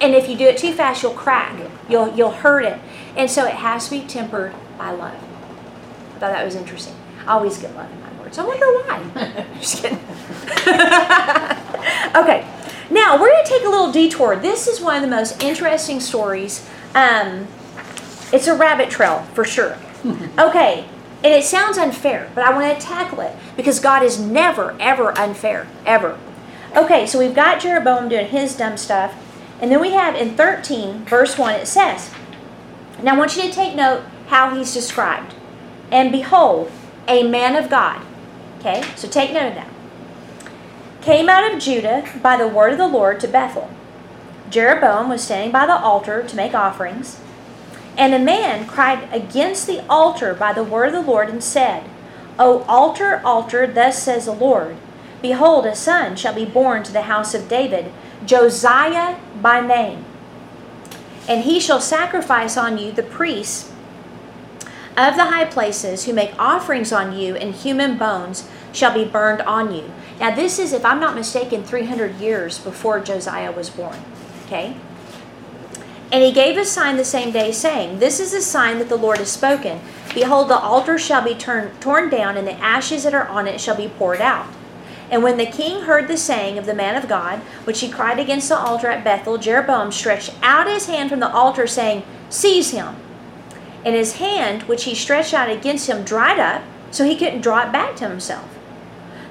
[0.00, 1.58] And if you do it too fast, you'll crack.
[1.88, 2.78] You'll you'll hurt it.
[3.16, 5.14] And so it has to be tempered by love.
[5.14, 6.94] I thought that was interesting.
[7.26, 8.38] I always get love in my words.
[8.38, 9.46] I wonder why.
[9.60, 9.98] Just kidding.
[12.16, 12.46] okay.
[12.90, 14.36] Now we're going to take a little detour.
[14.36, 16.68] This is one of the most interesting stories.
[16.94, 17.46] Um,
[18.32, 19.78] it's a rabbit trail for sure.
[20.38, 20.86] Okay.
[21.24, 25.18] And it sounds unfair, but I want to tackle it because God is never, ever
[25.18, 25.66] unfair.
[25.84, 26.16] Ever.
[26.76, 29.16] Okay, so we've got Jeroboam doing his dumb stuff.
[29.60, 32.10] And then we have in 13, verse 1, it says,
[33.02, 35.34] Now I want you to take note how he's described.
[35.90, 36.70] And behold,
[37.08, 38.02] a man of God.
[38.58, 39.70] Okay, so take note of that.
[41.00, 43.70] Came out of Judah by the word of the Lord to Bethel.
[44.50, 47.20] Jeroboam was standing by the altar to make offerings.
[47.96, 51.84] And a man cried against the altar by the word of the Lord and said,
[52.38, 54.76] O altar, altar, thus says the Lord,
[55.20, 57.92] Behold, a son shall be born to the house of David,
[58.28, 60.04] Josiah by name.
[61.26, 63.72] And he shall sacrifice on you the priests
[64.98, 69.40] of the high places who make offerings on you, and human bones shall be burned
[69.42, 69.90] on you.
[70.20, 73.96] Now, this is, if I'm not mistaken, 300 years before Josiah was born.
[74.46, 74.76] Okay?
[76.10, 78.96] And he gave a sign the same day, saying, This is a sign that the
[78.96, 79.80] Lord has spoken.
[80.12, 83.60] Behold, the altar shall be turn, torn down, and the ashes that are on it
[83.60, 84.46] shall be poured out.
[85.10, 88.18] And when the king heard the saying of the man of God, which he cried
[88.18, 92.70] against the altar at Bethel, Jeroboam stretched out his hand from the altar, saying, Seize
[92.70, 92.96] him.
[93.84, 97.66] And his hand, which he stretched out against him, dried up, so he couldn't draw
[97.66, 98.48] it back to himself.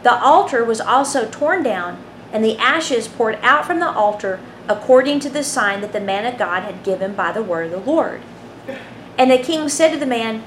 [0.03, 5.19] The altar was also torn down, and the ashes poured out from the altar, according
[5.21, 7.91] to the sign that the man of God had given by the word of the
[7.91, 8.21] Lord.
[9.17, 10.43] And the king said to the man,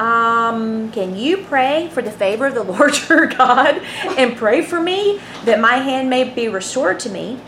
[0.00, 3.82] um, can you pray for the favor of the Lord your God
[4.16, 7.38] and pray for me that my hand may be restored to me?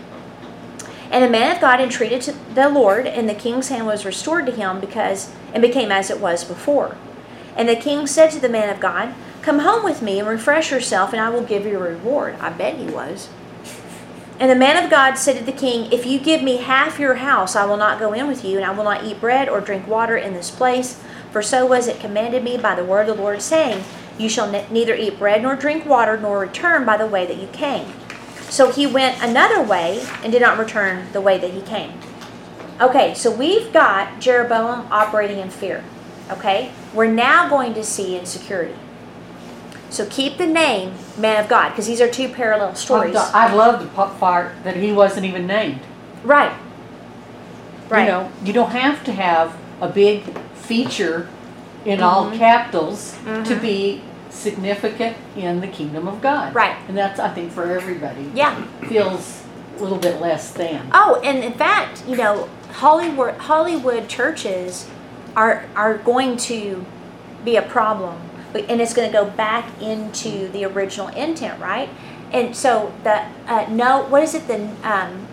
[1.11, 4.53] And the man of God entreated the Lord, and the king's hand was restored to
[4.53, 6.97] him because and became as it was before.
[7.57, 10.71] And the king said to the man of God, Come home with me and refresh
[10.71, 12.37] yourself, and I will give you a reward.
[12.39, 13.29] I bet he was.
[14.39, 17.17] And the man of God said to the king, If you give me half your
[17.17, 19.61] house, I will not go in with you, and I will not eat bread or
[19.61, 21.03] drink water in this place.
[21.33, 23.83] For so was it commanded me by the word of the Lord, saying,
[24.19, 27.39] You shall ne- neither eat bread nor drink water, nor return by the way that
[27.39, 27.87] you came.
[28.51, 31.93] So he went another way and did not return the way that he came.
[32.81, 35.83] Okay, so we've got Jeroboam operating in fear.
[36.31, 38.75] Okay, we're now going to see insecurity.
[39.89, 43.15] So keep the name man of God because these are two parallel stories.
[43.17, 45.81] I love the pa- part that he wasn't even named.
[46.25, 46.53] Right.
[47.89, 48.05] Right.
[48.05, 50.25] You know, you don't have to have a big
[50.63, 51.29] feature
[51.85, 52.39] in all Mhm.
[52.39, 53.61] capitals to Mhm.
[53.61, 56.55] be significant in the kingdom of God.
[56.55, 56.75] Right.
[56.89, 58.31] And that's, I think, for everybody.
[58.35, 58.55] Yeah.
[58.89, 59.43] Feels
[59.79, 60.81] a little bit less than.
[60.93, 64.87] Oh, and in fact, you know, Hollywood Hollywood churches
[65.37, 66.85] are are going to
[67.45, 68.15] be a problem,
[68.55, 71.89] and it's going to go back into the original intent, right?
[72.33, 74.47] And so the uh, no, what is it?
[74.47, 75.27] The um,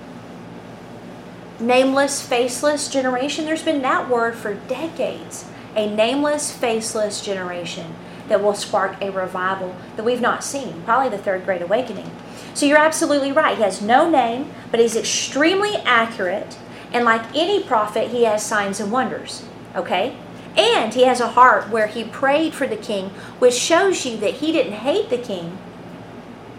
[1.60, 3.46] nameless, faceless generation.
[3.46, 5.46] There's been that word for decades.
[5.76, 7.96] A nameless, faceless generation
[8.28, 10.82] that will spark a revival that we've not seen.
[10.84, 12.12] Probably the third great awakening.
[12.54, 13.58] So you're absolutely right.
[13.58, 16.58] He has no name, but he's extremely accurate.
[16.92, 19.46] And like any prophet, he has signs and wonders.
[19.76, 20.18] Okay?
[20.58, 24.36] And he has a heart where he prayed for the king, which shows you that
[24.36, 25.58] he didn't hate the king,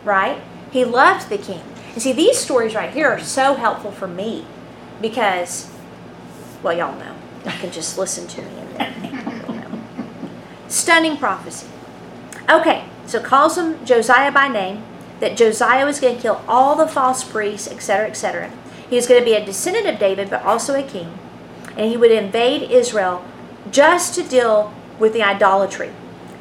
[0.04, 0.40] right?
[0.70, 1.62] He loved the king.
[1.92, 4.46] And see, these stories right here are so helpful for me
[5.00, 5.70] because,
[6.62, 7.14] well, y'all know.
[7.44, 9.02] You can just listen to me then
[9.46, 9.80] know.
[10.68, 11.66] Stunning prophecy.
[12.48, 14.82] Okay, so calls him Josiah by name,
[15.20, 18.50] that Josiah was going to kill all the false priests, etc., etc.
[18.88, 21.18] He was going to be a descendant of David, but also a king.
[21.76, 23.24] And he would invade Israel
[23.70, 25.92] just to deal with the idolatry.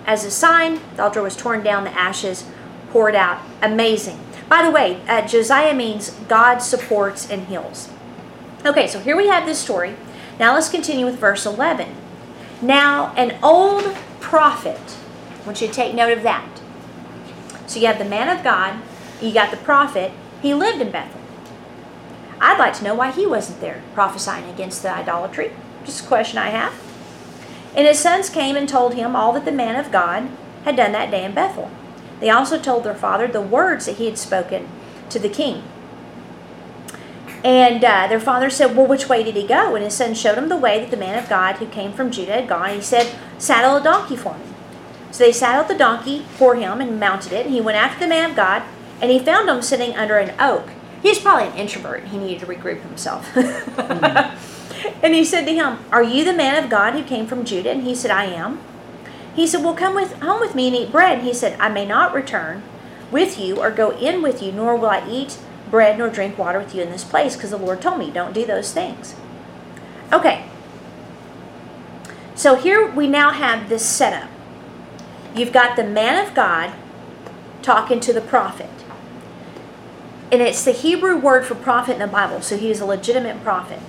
[0.05, 2.45] As a sign, the altar was torn down, the ashes
[2.89, 3.41] poured out.
[3.61, 4.19] Amazing.
[4.47, 7.89] By the way, uh, Josiah means God supports and heals.
[8.65, 9.95] Okay, so here we have this story.
[10.37, 11.95] Now let's continue with verse 11.
[12.61, 14.97] Now, an old prophet,
[15.41, 16.59] I want you to take note of that.
[17.67, 18.81] So you have the man of God,
[19.21, 21.21] you got the prophet, he lived in Bethel.
[22.41, 25.51] I'd like to know why he wasn't there prophesying against the idolatry.
[25.85, 26.73] Just a question I have.
[27.75, 30.29] And his sons came and told him all that the man of God
[30.65, 31.71] had done that day in Bethel.
[32.19, 34.67] They also told their father the words that he had spoken
[35.09, 35.63] to the king.
[37.43, 39.75] And uh, their father said, Well, which way did he go?
[39.75, 42.11] And his son showed him the way that the man of God who came from
[42.11, 42.69] Judah had gone.
[42.71, 44.45] He said, Saddle a donkey for me.
[45.11, 47.45] So they saddled the donkey for him and mounted it.
[47.45, 48.63] And he went after the man of God,
[49.01, 50.69] and he found him sitting under an oak.
[51.01, 52.05] He's probably an introvert.
[52.05, 53.35] He needed to regroup himself.
[53.37, 57.71] and he said to him, Are you the man of God who came from Judah?
[57.71, 58.59] And he said, I am.
[59.33, 61.19] He said, Well, come with home with me and eat bread.
[61.19, 62.63] And he said, I may not return
[63.11, 65.37] with you or go in with you, nor will I eat
[65.69, 68.33] bread nor drink water with you in this place, because the Lord told me, don't
[68.33, 69.15] do those things.
[70.11, 70.45] Okay.
[72.35, 74.29] So here we now have this setup.
[75.35, 76.73] You've got the man of God
[77.61, 78.69] talking to the prophet.
[80.31, 83.43] And it's the Hebrew word for prophet in the Bible, so he is a legitimate
[83.43, 83.79] prophet.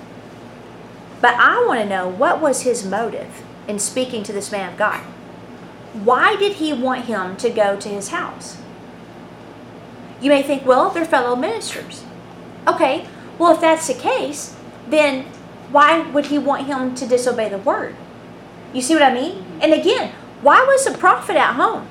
[1.21, 4.79] But I want to know what was his motive in speaking to this man of
[4.79, 5.01] God?
[5.93, 8.57] Why did he want him to go to his house?
[10.21, 12.05] You may think, well, they're fellow ministers.
[12.67, 13.07] Okay,
[13.39, 14.55] well, if that's the case,
[14.89, 15.25] then
[15.71, 17.95] why would he want him to disobey the word?
[18.73, 19.37] You see what I mean?
[19.37, 19.63] Mm-hmm.
[19.63, 21.89] And again, why was the prophet at home?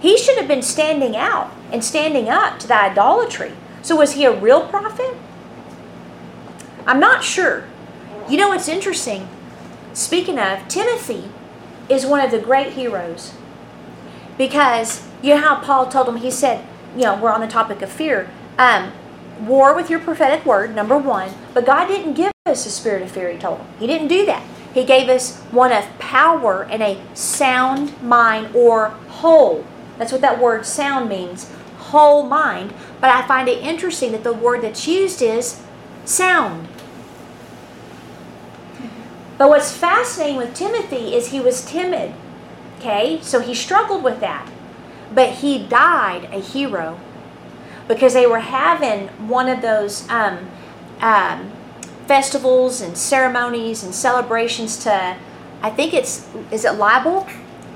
[0.00, 3.52] He should have been standing out and standing up to the idolatry.
[3.82, 5.14] So was he a real prophet?
[6.86, 7.64] I'm not sure.
[8.28, 9.28] You know what's interesting?
[9.92, 11.30] Speaking of, Timothy
[11.88, 13.34] is one of the great heroes.
[14.38, 17.82] Because you know how Paul told him, he said, you know, we're on the topic
[17.82, 18.30] of fear.
[18.58, 18.92] Um,
[19.40, 21.32] war with your prophetic word, number one.
[21.54, 23.66] But God didn't give us a spirit of fear, he told him.
[23.78, 24.42] He didn't do that.
[24.74, 29.64] He gave us one of power and a sound mind or whole.
[29.98, 32.72] That's what that word sound means, whole mind.
[33.00, 35.62] But I find it interesting that the word that's used is
[36.04, 36.68] sound.
[39.38, 42.12] But what's fascinating with Timothy is he was timid.
[42.78, 43.18] Okay?
[43.22, 44.48] So he struggled with that.
[45.12, 46.98] But he died a hero
[47.88, 50.48] because they were having one of those um,
[51.00, 51.50] um,
[52.06, 55.16] festivals and ceremonies and celebrations to,
[55.62, 57.26] I think it's, is it Libel?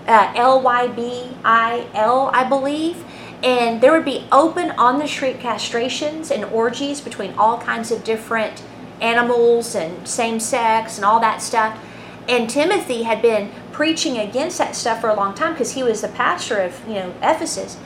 [0.07, 3.05] Uh, L Y B I L, I believe.
[3.42, 8.04] And there would be open on the street castrations and orgies between all kinds of
[8.04, 8.63] different
[9.00, 11.79] animals and same sex and all that stuff.
[12.29, 16.00] And Timothy had been preaching against that stuff for a long time because he was
[16.00, 17.77] the pastor of you know Ephesus,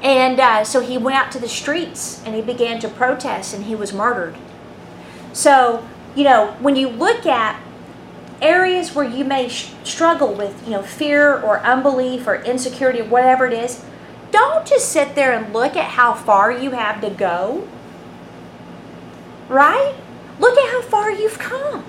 [0.00, 3.64] and uh, so he went out to the streets and he began to protest and
[3.64, 4.36] he was murdered.
[5.32, 7.60] So you know when you look at
[8.40, 13.06] areas where you may sh- struggle with you know fear or unbelief or insecurity or
[13.06, 13.84] whatever it is,
[14.30, 17.66] don't just sit there and look at how far you have to go.
[19.48, 19.96] Right?
[20.38, 21.84] Look at how far you've come.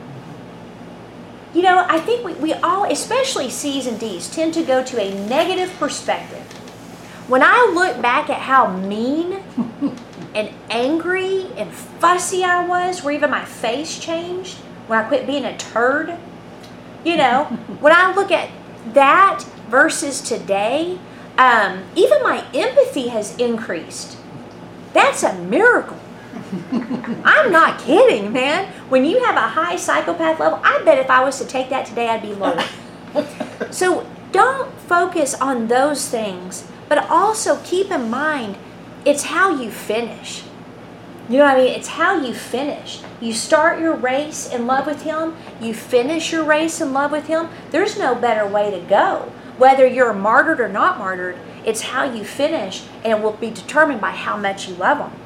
[1.53, 5.01] You know, I think we, we all, especially C's and D's, tend to go to
[5.01, 6.43] a negative perspective.
[7.27, 9.33] When I look back at how mean
[10.35, 15.45] and angry and fussy I was, where even my face changed when I quit being
[15.45, 16.17] a turd,
[17.03, 17.45] you know,
[17.79, 18.49] when I look at
[18.93, 20.99] that versus today,
[21.37, 24.17] um, even my empathy has increased.
[24.93, 25.98] That's a miracle.
[27.23, 28.71] I'm not kidding, man.
[28.89, 31.85] When you have a high psychopath level, I bet if I was to take that
[31.85, 32.59] today, I'd be low.
[33.71, 38.57] so don't focus on those things, but also keep in mind
[39.05, 40.43] it's how you finish.
[41.29, 41.73] You know what I mean?
[41.73, 43.01] It's how you finish.
[43.21, 47.27] You start your race in love with Him, you finish your race in love with
[47.27, 47.49] Him.
[47.71, 49.31] There's no better way to go.
[49.57, 54.01] Whether you're martyred or not martyred, it's how you finish, and it will be determined
[54.01, 55.19] by how much you love Him.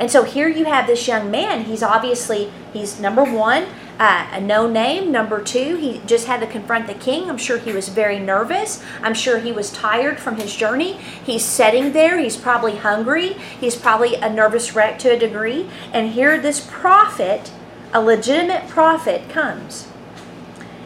[0.00, 1.64] And so here you have this young man.
[1.64, 3.66] He's obviously, he's number one,
[3.98, 5.12] uh, a no name.
[5.12, 7.28] Number two, he just had to confront the king.
[7.28, 8.82] I'm sure he was very nervous.
[9.02, 10.94] I'm sure he was tired from his journey.
[10.94, 12.18] He's sitting there.
[12.18, 13.34] He's probably hungry.
[13.60, 15.68] He's probably a nervous wreck to a degree.
[15.92, 17.52] And here this prophet,
[17.92, 19.86] a legitimate prophet, comes.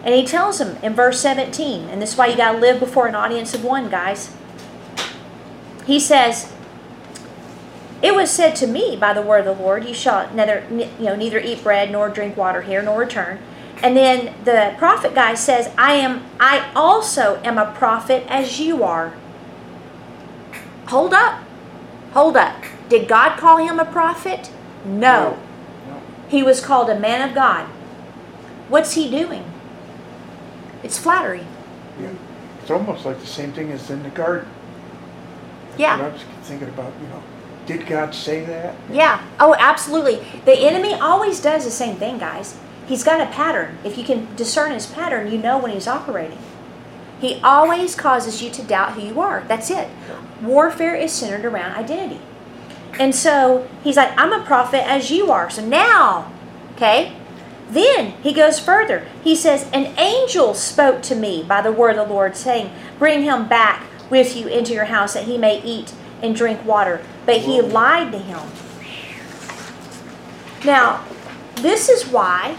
[0.03, 2.81] And he tells him in verse 17, and this is why you got to live
[2.81, 4.35] before an audience of one, guys.
[5.87, 6.53] He says,
[8.05, 11.07] it was said to me by the word of the Lord, you shall neither you
[11.07, 13.39] know neither eat bread nor drink water here nor return.
[13.83, 18.85] And then the prophet guy says, I am I also am a prophet as you
[18.85, 19.15] are.
[20.89, 21.43] Hold up.
[22.13, 22.63] Hold up.
[22.91, 24.51] Did God call him a prophet?
[24.85, 25.39] No.
[25.89, 26.03] No.
[26.29, 27.67] He was called a man of God.
[28.69, 29.51] What's he doing?
[30.83, 31.47] It's flattery.
[31.99, 32.13] Yeah.
[32.61, 34.51] It's almost like the same thing as in the garden.
[35.79, 35.97] Yeah.
[35.97, 37.23] I was thinking about, you know,
[37.67, 38.77] did God say that?
[38.91, 39.25] Yeah.
[39.41, 40.17] Oh, absolutely.
[40.45, 42.57] The enemy always does the same thing, guys.
[42.87, 43.79] He's got a pattern.
[43.85, 46.39] If you can discern his pattern, you know when he's operating.
[47.21, 49.45] He always causes you to doubt who you are.
[49.49, 49.89] That's it.
[50.43, 52.21] Warfare is centered around identity.
[52.99, 55.49] And so he's like, I'm a prophet as you are.
[55.49, 56.31] So now,
[56.75, 57.17] okay?
[57.71, 59.07] Then he goes further.
[59.23, 63.23] He says, An angel spoke to me by the word of the Lord, saying, Bring
[63.23, 67.03] him back with you into your house that he may eat and drink water.
[67.27, 68.41] But he lied to him.
[70.65, 71.05] Now,
[71.57, 72.57] this is why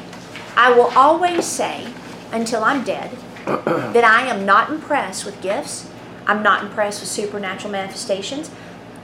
[0.56, 1.88] I will always say,
[2.32, 3.12] until I'm dead,
[3.46, 5.90] that I am not impressed with gifts.
[6.28, 8.50] I'm not impressed with supernatural manifestations.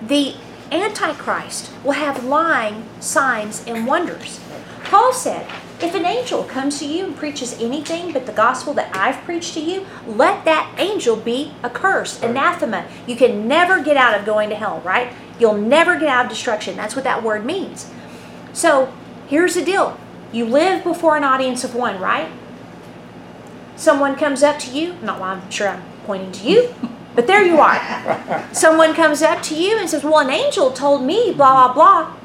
[0.01, 0.35] The
[0.71, 4.39] Antichrist will have lying signs and wonders.
[4.85, 5.45] Paul said,
[5.83, 9.53] if an angel comes to you and preaches anything but the gospel that I've preached
[9.55, 12.85] to you, let that angel be accursed, anathema.
[13.07, 15.13] You can never get out of going to hell, right?
[15.39, 16.75] You'll never get out of destruction.
[16.75, 17.89] That's what that word means.
[18.53, 18.93] So
[19.27, 19.97] here's the deal
[20.31, 22.31] you live before an audience of one, right?
[23.75, 26.75] Someone comes up to you, not why I'm sure I'm pointing to you,
[27.15, 28.47] but there you are.
[28.53, 32.15] Someone comes up to you and says, Well, an angel told me, blah, blah, blah.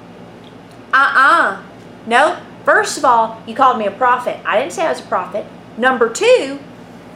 [0.93, 1.63] Uh uh
[2.07, 2.41] No.
[2.67, 4.41] First of all, you called me a prophet.
[4.45, 5.47] I didn't say I was a prophet.
[5.79, 6.59] Number two,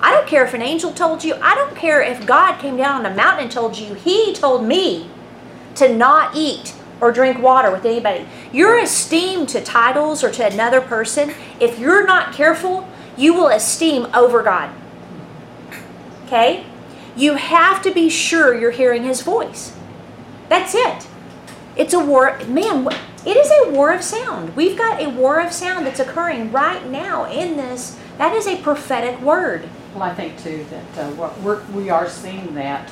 [0.00, 1.34] I don't care if an angel told you.
[1.42, 3.94] I don't care if God came down on a mountain and told you.
[3.94, 5.10] He told me
[5.74, 8.28] to not eat or drink water with anybody.
[8.52, 14.06] Your esteem to titles or to another person, if you're not careful, you will esteem
[14.14, 14.70] over God.
[16.26, 16.64] Okay?
[17.16, 19.76] You have to be sure you're hearing his voice.
[20.48, 21.08] That's it.
[21.76, 22.38] It's a war.
[22.46, 22.88] Man,
[23.26, 24.54] it is a war of sound.
[24.56, 27.98] We've got a war of sound that's occurring right now in this.
[28.18, 29.68] That is a prophetic word.
[29.94, 32.90] Well, I think too that uh, what we're, we are seeing that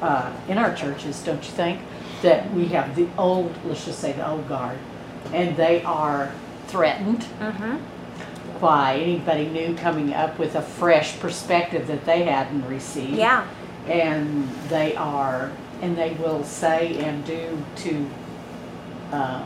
[0.00, 1.80] uh, in our churches, don't you think?
[2.22, 4.78] That we have the old, let's just say the old guard,
[5.32, 6.32] and they are
[6.68, 8.58] threatened Mm-hmm.
[8.60, 13.16] by anybody new coming up with a fresh perspective that they hadn't received.
[13.16, 13.46] Yeah.
[13.86, 15.52] And they are,
[15.82, 18.10] and they will say and do to
[19.12, 19.44] uh,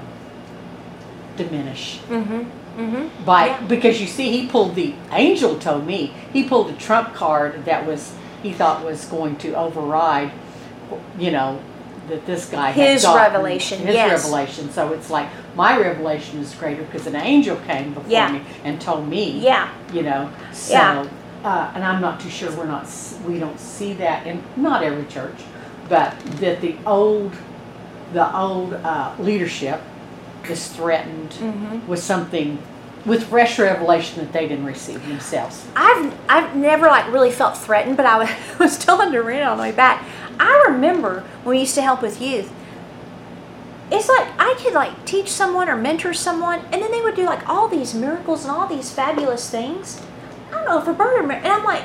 [1.45, 2.80] diminish Mm-hmm.
[2.80, 3.24] Mm-hmm.
[3.24, 3.61] by Yeah.
[3.66, 7.86] because you see he pulled the angel told me he pulled a trump card that
[7.86, 10.30] was he thought was going to override
[11.18, 11.61] you know
[12.09, 14.11] that this guy had His revelation, his yes.
[14.24, 18.32] revelation so it's like my revelation is greater because an angel came before Yeah.
[18.32, 19.68] me and told me Yeah.
[19.93, 21.07] you know so Yeah.
[21.45, 22.86] uh, and i'm not too sure we're not
[23.26, 25.38] we don't see that in not every church
[25.88, 27.32] but that the old
[28.12, 29.80] the old uh, leadership
[30.51, 31.86] is threatened Mm-hmm.
[31.88, 32.59] with something
[33.07, 35.66] with fresh revelation that they didn't receive themselves.
[35.74, 38.18] I've I've never like really felt threatened, but I
[38.59, 40.05] was, was telling Doreen on the way back.
[40.38, 42.53] I remember when we used to help with youth.
[43.90, 47.24] It's like I could like teach someone or mentor someone, and then they would do
[47.24, 50.01] like all these miracles and all these fabulous things.
[50.51, 51.84] I don't know if a Roberta, and I'm like,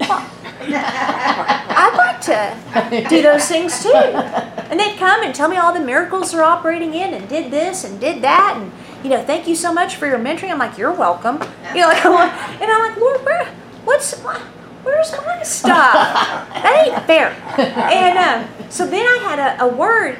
[0.00, 0.28] "Well,
[0.60, 3.92] I'd like to do those things too.
[3.92, 7.84] And they'd come and tell me all the miracles they're operating in and did this
[7.84, 8.72] and did that and
[9.02, 10.50] you know, thank you so much for your mentoring.
[10.50, 11.40] I'm like, you're welcome.
[11.74, 13.46] You know, like, and I'm like, Lord, where,
[13.84, 15.92] what's, where's my stuff?
[15.92, 17.30] That ain't fair.
[17.58, 20.18] And uh, so then I had a, a word,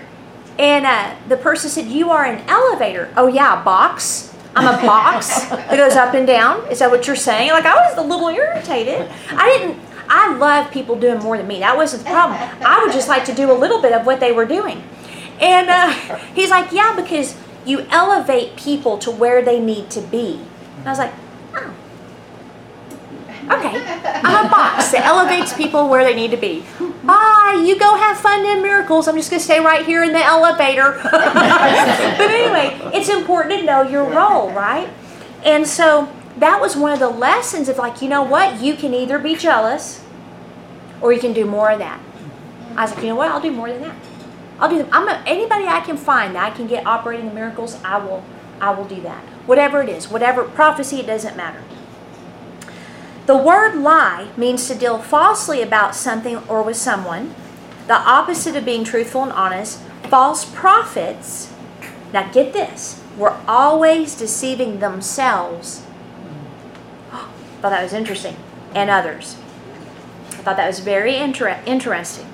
[0.59, 3.13] and uh, the person said, you are an elevator.
[3.17, 4.31] Oh yeah, box.
[4.55, 6.67] I'm a box that goes up and down.
[6.71, 7.53] Is that what you're saying?
[7.53, 9.11] Like I was a little irritated.
[9.31, 9.79] I didn't.
[10.09, 11.61] I love people doing more than me.
[11.61, 12.39] That wasn't the problem.
[12.65, 14.83] I would just like to do a little bit of what they were doing.
[15.41, 15.91] And uh,
[16.35, 20.41] he's like, yeah, because you elevate people to where they need to be.
[20.79, 21.13] And I was like,
[21.55, 21.75] oh.
[23.51, 23.85] Okay,
[24.23, 26.65] I'm a box that elevates people where they need to be.
[27.03, 29.09] Bye, you go have fun in miracles.
[29.09, 31.01] I'm just going to stay right here in the elevator.
[31.11, 34.89] but anyway, it's important to know your role, right?
[35.45, 36.09] And so
[36.43, 38.61] that was one of the lessons of like, you know what?
[38.61, 40.05] You can either be jealous
[41.01, 42.01] or you can do more of that.
[42.77, 43.31] I was like, you know what?
[43.31, 43.97] I'll do more than that.
[44.59, 44.89] I'll do them.
[44.93, 47.83] I'm a, anybody I can find that I can get operating in miracles.
[47.85, 48.25] I will.
[48.61, 49.23] I will do that.
[49.47, 51.63] Whatever it is, whatever prophecy, it doesn't matter.
[53.27, 57.35] The word lie means to deal falsely about something or with someone.
[57.87, 59.81] The opposite of being truthful and honest.
[60.09, 61.53] False prophets.
[62.13, 63.03] Now get this.
[63.17, 65.83] Were always deceiving themselves.
[67.63, 68.37] Thought that was interesting,
[68.75, 69.37] and others.
[70.31, 72.27] I thought that was very inter- interesting.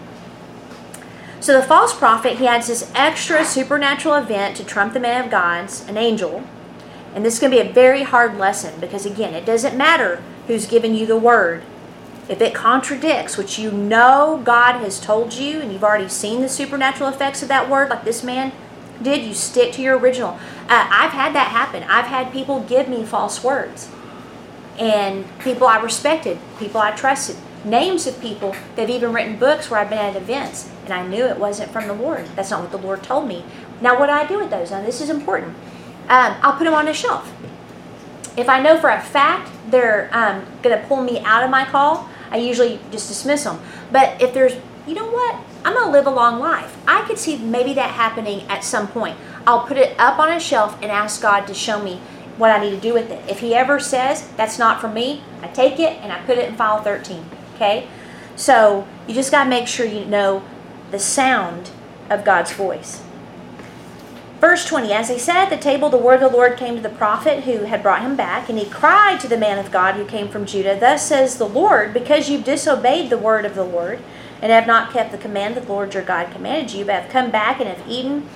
[1.41, 5.31] So the false prophet, he adds this extra supernatural event to trump the man of
[5.31, 6.45] God's, an angel.
[7.14, 10.22] And this is going to be a very hard lesson because, again, it doesn't matter
[10.47, 11.62] who's given you the word.
[12.29, 16.49] If it contradicts what you know God has told you and you've already seen the
[16.49, 18.53] supernatural effects of that word, like this man
[19.01, 20.39] did, you stick to your original.
[20.68, 21.85] Uh, I've had that happen.
[21.85, 23.89] I've had people give me false words.
[24.79, 29.70] And people I respected, people I trusted, names of people that have even written books
[29.70, 32.26] where I've been at events and I knew it wasn't from the Lord.
[32.37, 33.45] That's not what the Lord told me.
[33.81, 34.70] Now, what do I do with those?
[34.70, 35.57] Now, this is important.
[36.09, 37.33] Um, I'll put them on a shelf.
[38.37, 41.64] If I know for a fact they're um, going to pull me out of my
[41.64, 43.61] call, I usually just dismiss them.
[43.91, 44.55] But if there's,
[44.87, 46.76] you know what, I'm going to live a long life.
[46.87, 49.18] I could see maybe that happening at some point.
[49.47, 52.01] I'll put it up on a shelf and ask God to show me
[52.39, 53.28] what I need to do with it.
[53.28, 56.49] If He ever says that's not for me, I take it and I put it
[56.49, 57.24] in file 13.
[57.55, 57.89] Okay?
[58.36, 60.43] So you just got to make sure you know
[60.91, 61.70] the sound
[62.09, 63.03] of God's voice.
[64.41, 66.80] Verse 20 As he sat at the table, the word of the Lord came to
[66.80, 69.97] the prophet who had brought him back, and he cried to the man of God
[69.97, 73.64] who came from Judah, Thus says the Lord, because you've disobeyed the word of the
[73.64, 73.99] Lord,
[74.41, 77.11] and have not kept the command that the Lord your God commanded you, but have
[77.11, 78.28] come back and have eaten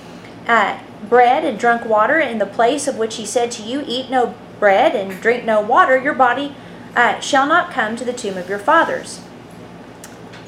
[0.47, 0.79] uh,
[1.09, 4.35] bread and drunk water in the place of which he said to you, Eat no
[4.59, 6.55] bread and drink no water, your body
[6.95, 9.21] uh, shall not come to the tomb of your fathers.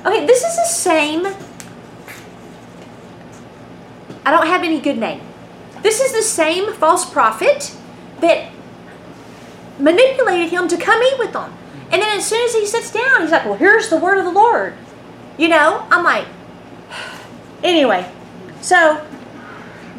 [0.05, 1.25] Okay, this is the same.
[4.25, 5.21] I don't have any good name.
[5.81, 7.75] This is the same false prophet
[8.21, 8.51] that
[9.79, 11.53] manipulated him to come eat with them.
[11.91, 14.25] And then as soon as he sits down, he's like, Well, here's the word of
[14.25, 14.73] the Lord.
[15.37, 16.27] You know, I'm like,
[17.63, 18.11] anyway.
[18.61, 19.05] So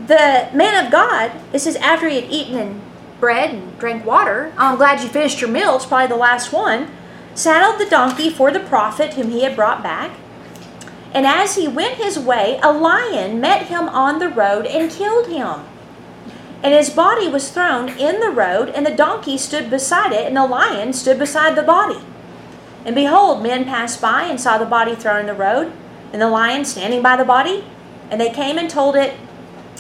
[0.07, 2.81] the man of God, it says after he had eaten and
[3.21, 6.89] bread and drank water, I'm glad you finished your meal, it's probably the last one,
[7.35, 10.13] saddled the donkey for the prophet whom he had brought back.
[11.13, 15.29] And as he went his way, a lion met him on the road and killed
[15.29, 15.61] him.
[16.63, 20.37] And his body was thrown in the road, and the donkey stood beside it, and
[20.37, 22.01] the lion stood beside the body.
[22.85, 25.73] And behold, men passed by and saw the body thrown in the road,
[26.13, 27.65] and the lion standing by the body.
[28.11, 29.15] And they came and told it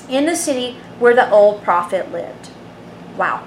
[0.08, 2.50] in the city where the old prophet lived.
[3.16, 3.44] Wow.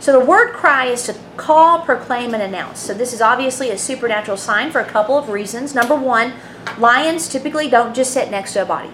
[0.00, 2.78] So the word cry is to call, proclaim, and announce.
[2.78, 5.74] So this is obviously a supernatural sign for a couple of reasons.
[5.74, 6.34] Number one,
[6.78, 8.90] lions typically don't just sit next to a body.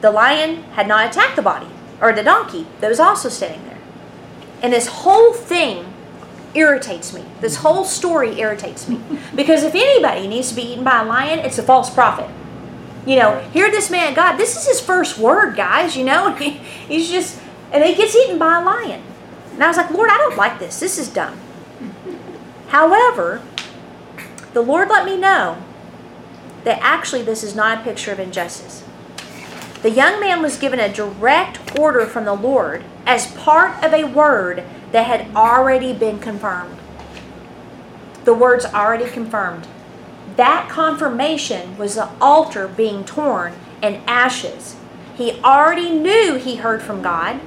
[0.00, 1.68] The lion had not attacked the body,
[2.00, 3.78] or the donkey that was also sitting there.
[4.62, 5.92] And this whole thing
[6.54, 7.24] irritates me.
[7.40, 9.00] This whole story irritates me.
[9.34, 12.28] Because if anybody needs to be eaten by a lion, it's a false prophet.
[13.06, 14.36] You know, hear this man God.
[14.36, 16.34] This is his first word, guys, you know?
[16.34, 17.40] He's just,
[17.72, 19.02] and he gets eaten by a lion.
[19.52, 20.80] And I was like, Lord, I don't like this.
[20.80, 21.38] This is dumb.
[22.68, 23.42] However,
[24.52, 25.62] the Lord let me know
[26.64, 28.84] that actually this is not a picture of injustice.
[29.82, 34.04] The young man was given a direct order from the Lord as part of a
[34.04, 36.78] word that had already been confirmed.
[38.24, 39.66] The word's already confirmed.
[40.40, 44.74] That confirmation was the altar being torn and ashes.
[45.14, 47.40] He already knew he heard from God.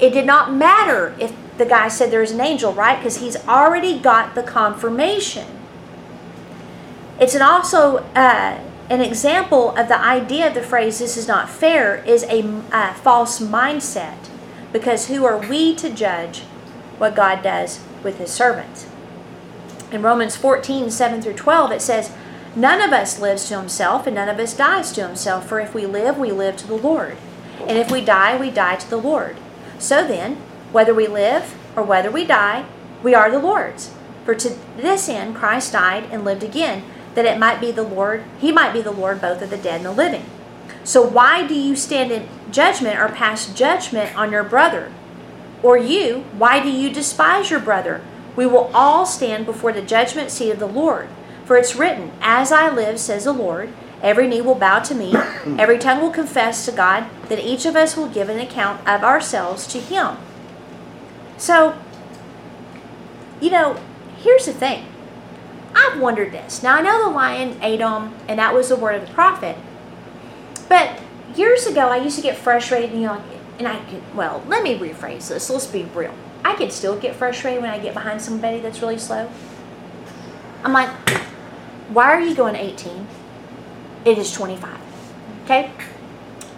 [0.00, 2.98] It did not matter if the guy said there's an angel, right?
[2.98, 5.46] Because he's already got the confirmation.
[7.20, 11.48] It's an also uh, an example of the idea of the phrase "this is not
[11.48, 12.42] fair" is a
[12.72, 14.28] uh, false mindset,
[14.72, 16.40] because who are we to judge
[16.98, 18.88] what God does with His servants?
[19.92, 22.12] In Romans 14, 7 through 12, it says,
[22.56, 25.46] None of us lives to himself, and none of us dies to himself.
[25.46, 27.16] For if we live, we live to the Lord.
[27.66, 29.36] And if we die, we die to the Lord.
[29.78, 30.36] So then,
[30.72, 32.64] whether we live or whether we die,
[33.02, 33.92] we are the Lord's.
[34.24, 36.84] For to this end Christ died and lived again,
[37.14, 39.76] that it might be the Lord, he might be the Lord both of the dead
[39.76, 40.24] and the living.
[40.84, 44.92] So why do you stand in judgment or pass judgment on your brother?
[45.62, 48.00] Or you, why do you despise your brother?
[48.36, 51.08] We will all stand before the judgment seat of the Lord.
[51.50, 53.72] For it's written, As I live, says the Lord,
[54.02, 55.16] every knee will bow to me,
[55.58, 59.02] every tongue will confess to God, that each of us will give an account of
[59.02, 60.16] ourselves to Him.
[61.38, 61.76] So,
[63.40, 63.80] you know,
[64.18, 64.86] here's the thing.
[65.74, 66.62] I've wondered this.
[66.62, 69.58] Now, I know the lion ate and that was the word of the prophet.
[70.68, 71.00] But
[71.34, 73.24] years ago, I used to get frustrated, you know,
[73.58, 75.50] and I could, well, let me rephrase this.
[75.50, 76.14] Let's be real.
[76.44, 79.28] I could still get frustrated when I get behind somebody that's really slow.
[80.62, 80.90] I'm like,
[81.92, 83.06] why are you going 18?
[84.04, 84.78] It is 25.
[85.44, 85.70] Okay?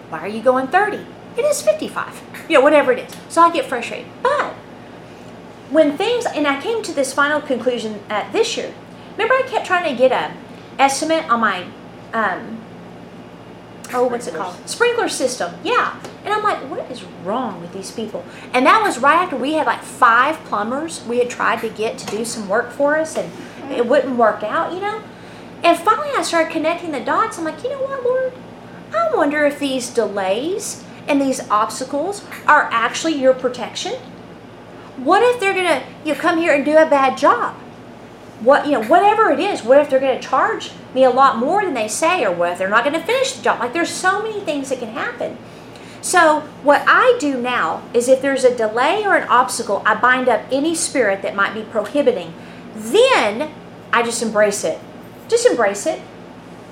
[0.09, 1.05] Why are you going 30?
[1.37, 2.21] It is 55.
[2.47, 3.15] You know, whatever it is.
[3.29, 4.07] So I get frustrated.
[4.21, 4.53] But
[5.71, 8.73] when things, and I came to this final conclusion uh, this year.
[9.13, 10.35] Remember, I kept trying to get a
[10.79, 11.65] estimate on my,
[12.13, 12.61] um,
[13.93, 14.55] oh, what's it called?
[14.67, 15.53] Sprinkler system.
[15.63, 15.99] Yeah.
[16.23, 18.23] And I'm like, what is wrong with these people?
[18.53, 21.97] And that was right after we had like five plumbers we had tried to get
[21.97, 23.31] to do some work for us, and
[23.71, 25.01] it wouldn't work out, you know?
[25.63, 27.37] And finally, I started connecting the dots.
[27.37, 28.33] I'm like, you know what, Lord?
[28.93, 33.93] I wonder if these delays and these obstacles are actually your protection.
[34.97, 37.55] What if they're gonna you know, come here and do a bad job?
[38.41, 39.63] What you know, whatever it is.
[39.63, 42.57] What if they're gonna charge me a lot more than they say, or what if
[42.57, 43.59] they're not gonna finish the job?
[43.59, 45.37] Like there's so many things that can happen.
[46.01, 50.27] So what I do now is if there's a delay or an obstacle, I bind
[50.27, 52.33] up any spirit that might be prohibiting.
[52.75, 53.51] Then
[53.93, 54.79] I just embrace it
[55.27, 56.01] just embrace it.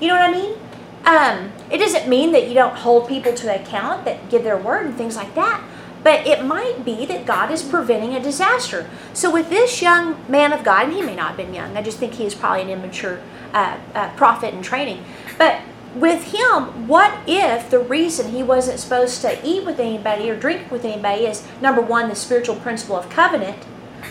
[0.00, 0.58] You know what I mean?
[1.04, 4.86] Um, it doesn't mean that you don't hold people to account that give their word
[4.86, 5.62] and things like that.
[6.02, 8.90] But it might be that God is preventing a disaster.
[9.12, 11.82] So with this young man of God, and he may not have been young, I
[11.82, 13.20] just think he is probably an immature
[13.52, 15.04] uh, uh, prophet in training.
[15.38, 15.60] But
[15.94, 20.70] with him, what if the reason he wasn't supposed to eat with anybody or drink
[20.70, 23.62] with anybody is number one, the spiritual principle of covenant.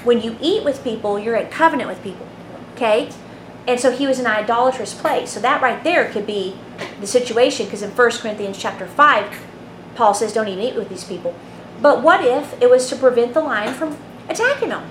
[0.03, 2.27] When you eat with people, you're in covenant with people.
[2.75, 3.09] Okay?
[3.67, 5.31] And so he was in an idolatrous place.
[5.31, 6.57] So that right there could be
[6.99, 9.39] the situation because in 1 Corinthians chapter 5,
[9.95, 11.35] Paul says, don't even eat with these people.
[11.81, 13.97] But what if it was to prevent the lion from
[14.29, 14.89] attacking them?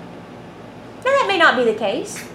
[0.98, 2.28] Now that may not be the case.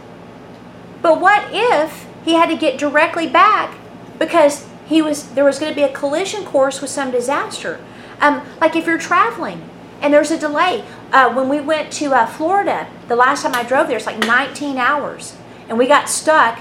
[1.02, 3.78] But what if he had to get directly back
[4.18, 7.80] because he was there was going to be a collision course with some disaster?
[8.20, 9.70] Um, like if you're traveling
[10.02, 10.84] and there's a delay.
[11.12, 14.20] Uh, when we went to uh, Florida, the last time I drove there, it's like
[14.20, 15.38] 19 hours
[15.70, 16.60] and we got stuck,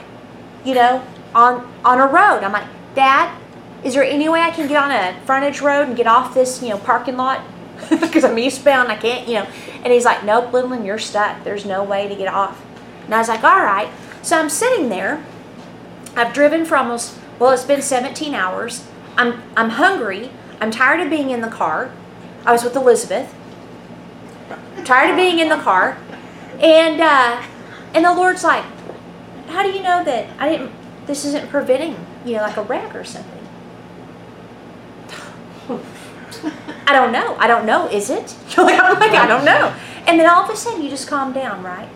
[0.64, 2.42] you know, on on a road.
[2.42, 3.36] I'm like, Dad,
[3.82, 6.62] is there any way I can get on a frontage road and get off this,
[6.62, 7.42] you know, parking lot?
[7.90, 9.48] Because I'm eastbound, I can't, you know.
[9.82, 11.42] And he's like, Nope, Littleton, you're stuck.
[11.44, 12.64] There's no way to get off.
[13.04, 13.90] And I was like, All right.
[14.22, 15.24] So I'm sitting there.
[16.16, 18.86] I've driven for almost well, it's been 17 hours.
[19.16, 20.30] I'm I'm hungry.
[20.60, 21.90] I'm tired of being in the car.
[22.46, 23.34] I was with Elizabeth.
[24.84, 25.98] tired of being in the car,
[26.60, 27.42] and uh,
[27.92, 28.64] and the Lord's like,
[29.48, 30.72] how do you know that I didn't?
[31.06, 33.44] This isn't preventing you know like a wreck or something.
[36.86, 37.36] I don't know.
[37.36, 37.88] I don't know.
[37.88, 38.36] Is it?
[38.56, 39.74] I'm like, I don't know.
[40.06, 41.88] And then all of a sudden, you just calm down, right?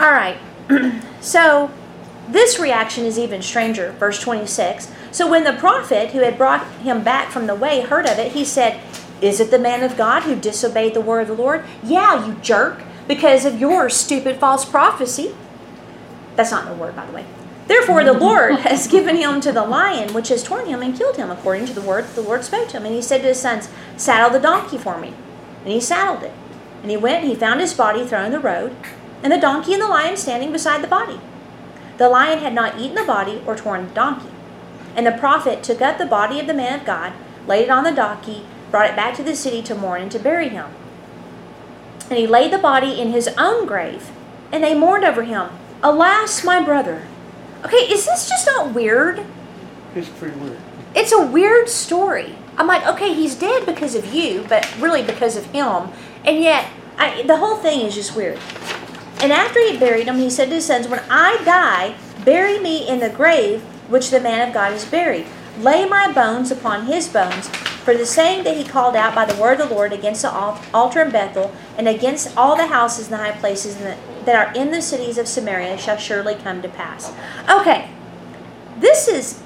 [0.00, 0.36] All right.
[1.20, 1.70] so
[2.28, 3.92] this reaction is even stranger.
[3.92, 4.92] Verse 26.
[5.12, 8.32] So when the prophet who had brought him back from the way heard of it,
[8.32, 8.80] he said,
[9.20, 11.64] Is it the man of God who disobeyed the word of the Lord?
[11.82, 15.34] Yeah, you jerk because of your stupid false prophecy.
[16.36, 17.26] That's not the word, by the way.
[17.66, 21.16] Therefore, the Lord has given him to the lion, which has torn him and killed
[21.16, 22.86] him, according to the word the Lord spoke to him.
[22.86, 25.14] And he said to his sons, Saddle the donkey for me.
[25.64, 26.32] And he saddled it.
[26.82, 28.76] And he went and he found his body thrown in the road,
[29.22, 31.18] and the donkey and the lion standing beside the body.
[31.96, 34.28] The lion had not eaten the body or torn the donkey.
[34.94, 37.14] And the prophet took up the body of the man of God,
[37.46, 40.18] laid it on the donkey, brought it back to the city to mourn and to
[40.18, 40.66] bury him.
[42.10, 44.10] And he laid the body in his own grave,
[44.52, 45.48] and they mourned over him.
[45.82, 47.02] Alas, my brother.
[47.64, 49.24] Okay, is this just not weird?
[49.94, 50.58] It's pretty weird.
[50.94, 52.36] It's a weird story.
[52.56, 55.88] I'm like, okay, he's dead because of you, but really because of him.
[56.24, 58.38] And yet, I, the whole thing is just weird.
[59.20, 62.86] And after he buried him, he said to his sons, When I die, bury me
[62.86, 65.26] in the grave which the man of God is buried.
[65.58, 67.50] Lay my bones upon his bones.
[67.84, 70.30] For the saying that he called out by the word of the Lord against the
[70.32, 74.70] altar in Bethel, and against all the houses and the high places that are in
[74.70, 77.12] the cities of Samaria, shall surely come to pass.
[77.48, 77.90] Okay,
[78.78, 79.42] this is,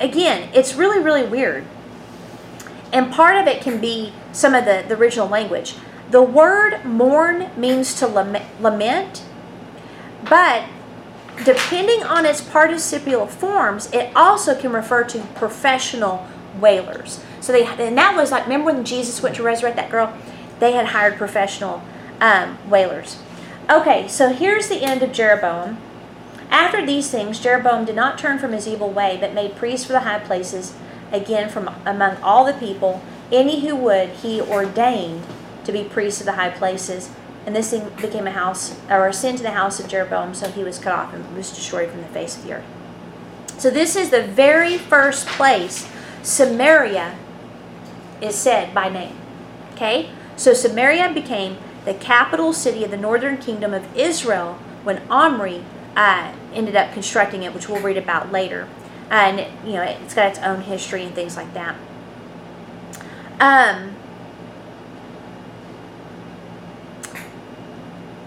[0.00, 1.64] again, it's really, really weird.
[2.92, 5.76] And part of it can be some of the, the original language.
[6.10, 9.24] The word mourn means to lament,
[10.28, 10.64] but
[11.44, 16.26] depending on its participial forms, it also can refer to professional
[16.58, 17.22] wailers.
[17.40, 20.16] So they and that was like remember when Jesus went to resurrect that girl,
[20.58, 21.82] they had hired professional
[22.20, 23.18] um, wailers.
[23.70, 25.78] Okay, so here's the end of Jeroboam.
[26.50, 29.92] After these things, Jeroboam did not turn from his evil way, but made priests for
[29.92, 30.74] the high places,
[31.12, 33.00] again from among all the people.
[33.30, 35.24] Any who would, he ordained
[35.64, 37.10] to be priests of the high places.
[37.46, 40.50] And this thing became a house, or a sin to the house of Jeroboam, so
[40.50, 42.64] he was cut off and was destroyed from the face of the earth.
[43.56, 45.88] So this is the very first place
[46.22, 47.16] Samaria
[48.20, 49.16] is said by name.
[49.74, 50.10] Okay?
[50.36, 55.64] So Samaria became the capital city of the northern kingdom of Israel when Omri
[55.96, 58.68] uh, ended up constructing it, which we'll read about later.
[59.10, 61.76] And, you know, it's got its own history and things like that.
[63.40, 63.96] Um,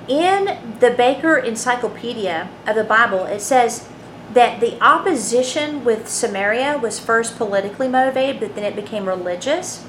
[0.08, 3.88] in the Baker Encyclopedia of the Bible, it says
[4.34, 9.86] that the opposition with Samaria was first politically motivated, but then it became religious.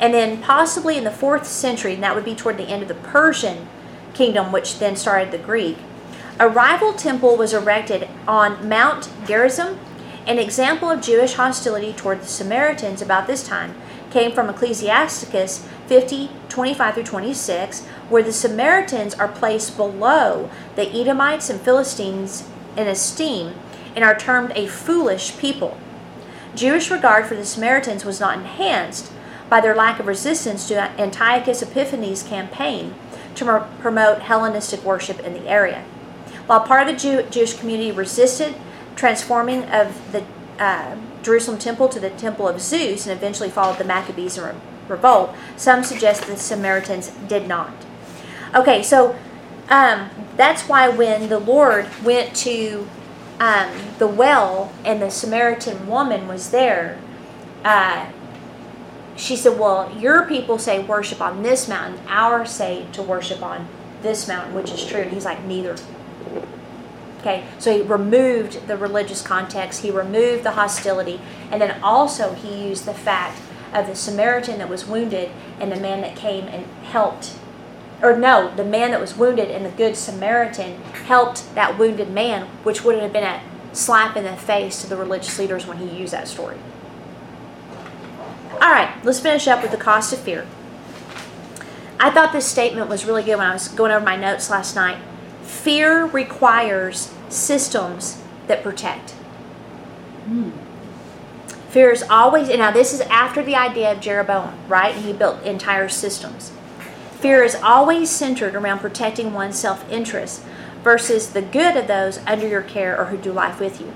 [0.00, 2.88] And then possibly in the fourth century, and that would be toward the end of
[2.88, 3.66] the Persian
[4.14, 5.78] kingdom, which then started the Greek,
[6.38, 9.78] a rival temple was erected on Mount Gerizim.
[10.24, 13.74] An example of Jewish hostility toward the Samaritans about this time
[14.12, 21.50] came from Ecclesiasticus 50, 25 through 26, where the Samaritans are placed below the Edomites
[21.50, 23.54] and Philistines in esteem
[23.98, 25.76] and are termed a foolish people.
[26.54, 29.10] Jewish regard for the Samaritans was not enhanced
[29.50, 32.94] by their lack of resistance to Antiochus Epiphanes' campaign
[33.34, 35.82] to promote Hellenistic worship in the area.
[36.46, 38.54] While part of the Jew- Jewish community resisted
[38.94, 40.24] transforming of the
[40.60, 44.54] uh, Jerusalem temple to the temple of Zeus and eventually followed the Maccabees re-
[44.86, 47.72] revolt, some suggest the Samaritans did not.
[48.54, 49.18] Okay, so
[49.68, 52.86] um, that's why when the Lord went to
[53.40, 56.98] um, the well and the Samaritan woman was there,
[57.64, 58.10] uh,
[59.16, 63.68] she said, Well, your people say worship on this mountain, ours say to worship on
[64.02, 65.00] this mountain, which is true.
[65.00, 65.76] And he's like, Neither.
[67.20, 71.20] Okay, so he removed the religious context, he removed the hostility,
[71.50, 73.40] and then also he used the fact
[73.72, 77.34] of the Samaritan that was wounded and the man that came and helped.
[78.02, 82.46] Or no, the man that was wounded and the good Samaritan helped that wounded man,
[82.62, 83.42] which would have been a
[83.72, 86.58] slap in the face to the religious leaders when he used that story.
[88.52, 90.46] All right, let's finish up with the cost of fear.
[92.00, 94.76] I thought this statement was really good when I was going over my notes last
[94.76, 94.98] night.
[95.42, 99.14] Fear requires systems that protect.
[100.28, 100.52] Mm.
[101.70, 104.94] Fear is always, and now this is after the idea of Jeroboam, right?
[104.94, 106.52] And he built entire systems.
[107.20, 110.42] Fear is always centered around protecting one's self interest
[110.84, 113.92] versus the good of those under your care or who do life with you.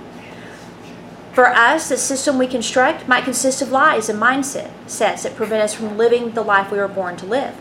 [1.33, 5.63] For us, the system we construct might consist of lies and mindset sets that prevent
[5.63, 7.57] us from living the life we were born to live.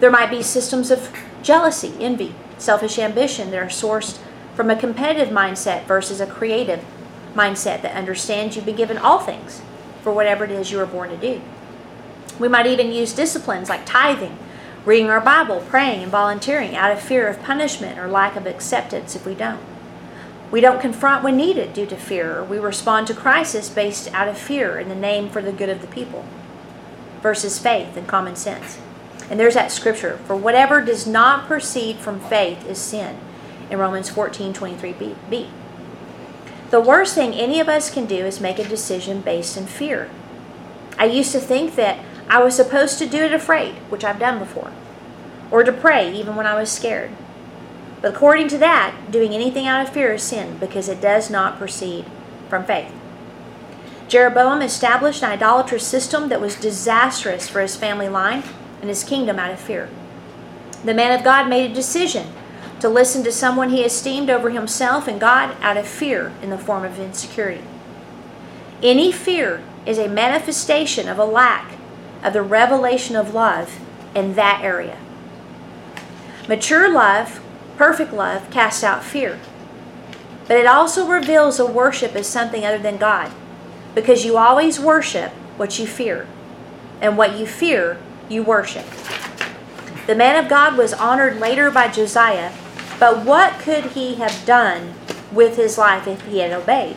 [0.00, 4.18] There might be systems of jealousy, envy, selfish ambition that are sourced
[4.54, 6.84] from a competitive mindset versus a creative
[7.34, 9.62] mindset that understands you've been given all things
[10.02, 11.40] for whatever it is you were born to do.
[12.38, 14.36] We might even use disciplines like tithing,
[14.84, 19.14] reading our Bible, praying, and volunteering out of fear of punishment or lack of acceptance
[19.14, 19.60] if we don't.
[20.50, 24.38] We don't confront when needed due to fear, we respond to crisis based out of
[24.38, 26.24] fear in the name for the good of the people
[27.22, 28.78] versus faith and common sense.
[29.28, 33.18] And there's that scripture for whatever does not proceed from faith is sin
[33.70, 35.48] in Romans 14 23b.
[36.70, 40.10] The worst thing any of us can do is make a decision based in fear.
[40.98, 41.98] I used to think that
[42.30, 44.70] I was supposed to do it afraid, which I've done before,
[45.50, 47.10] or to pray even when I was scared.
[48.00, 51.58] But according to that, doing anything out of fear is sin because it does not
[51.58, 52.04] proceed
[52.48, 52.92] from faith.
[54.06, 58.44] Jeroboam established an idolatrous system that was disastrous for his family line
[58.80, 59.88] and his kingdom out of fear.
[60.84, 62.32] The man of God made a decision
[62.78, 66.58] to listen to someone he esteemed over himself and God out of fear in the
[66.58, 67.64] form of insecurity.
[68.84, 71.72] Any fear is a manifestation of a lack
[72.22, 73.78] of the revelation of love
[74.14, 74.98] in that area.
[76.48, 77.40] Mature love
[77.80, 79.40] Perfect love casts out fear.
[80.46, 83.32] But it also reveals a worship as something other than God.
[83.94, 86.26] Because you always worship what you fear.
[87.00, 87.96] And what you fear,
[88.28, 88.84] you worship.
[90.06, 92.52] The man of God was honored later by Josiah,
[92.98, 94.92] but what could he have done
[95.32, 96.96] with his life if he had obeyed?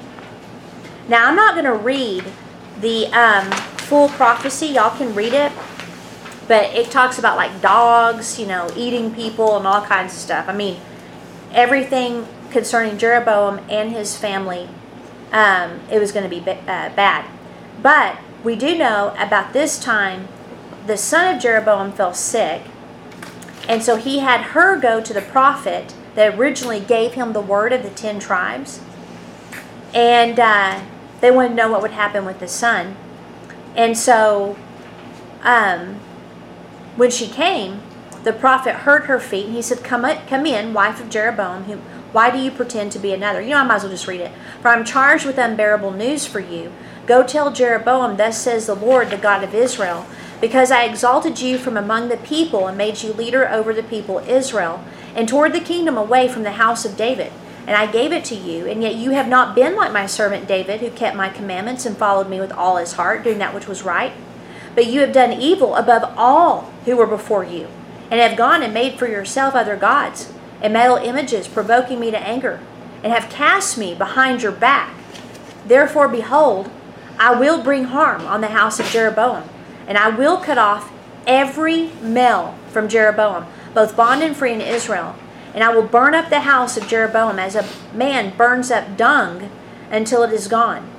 [1.07, 2.25] Now, I'm not going to read
[2.81, 3.49] the um,
[3.93, 4.65] full prophecy.
[4.65, 5.51] Y'all can read it.
[6.47, 10.49] But it talks about like dogs, you know, eating people and all kinds of stuff.
[10.49, 10.79] I mean,
[11.51, 14.67] everything concerning Jeroboam and his family,
[15.31, 17.29] um, it was going to be uh, bad.
[17.83, 20.27] But we do know about this time,
[20.87, 22.63] the son of Jeroboam fell sick.
[23.69, 27.71] And so he had her go to the prophet that originally gave him the word
[27.71, 28.79] of the ten tribes.
[29.93, 30.81] And uh,
[31.21, 32.95] they wanted to know what would happen with the son.
[33.75, 34.55] And so
[35.41, 35.99] um,
[36.95, 37.81] when she came,
[38.23, 41.63] the prophet heard her feet, and he said, Come, come in, wife of Jeroboam.
[42.13, 43.41] Why do you pretend to be another?
[43.41, 44.31] You know, I might as well just read it.
[44.61, 46.71] For I'm charged with unbearable news for you.
[47.05, 50.05] Go tell Jeroboam, Thus says the Lord, the God of Israel,
[50.39, 54.19] because I exalted you from among the people and made you leader over the people
[54.19, 54.83] Israel,
[55.15, 57.33] and toward the kingdom away from the house of David.
[57.65, 60.47] And I gave it to you, and yet you have not been like my servant
[60.47, 63.67] David, who kept my commandments and followed me with all his heart, doing that which
[63.67, 64.11] was right.
[64.75, 67.67] But you have done evil above all who were before you,
[68.11, 72.19] and have gone and made for yourself other gods, and metal images, provoking me to
[72.19, 72.59] anger,
[73.01, 74.93] and have cast me behind your back.
[75.65, 76.69] Therefore, behold,
[77.17, 79.47] I will bring harm on the house of Jeroboam,
[79.87, 80.91] and I will cut off
[81.25, 85.15] every male from Jeroboam, both bond and free in Israel.
[85.53, 89.51] And I will burn up the house of Jeroboam as a man burns up dung
[89.91, 90.89] until it is gone.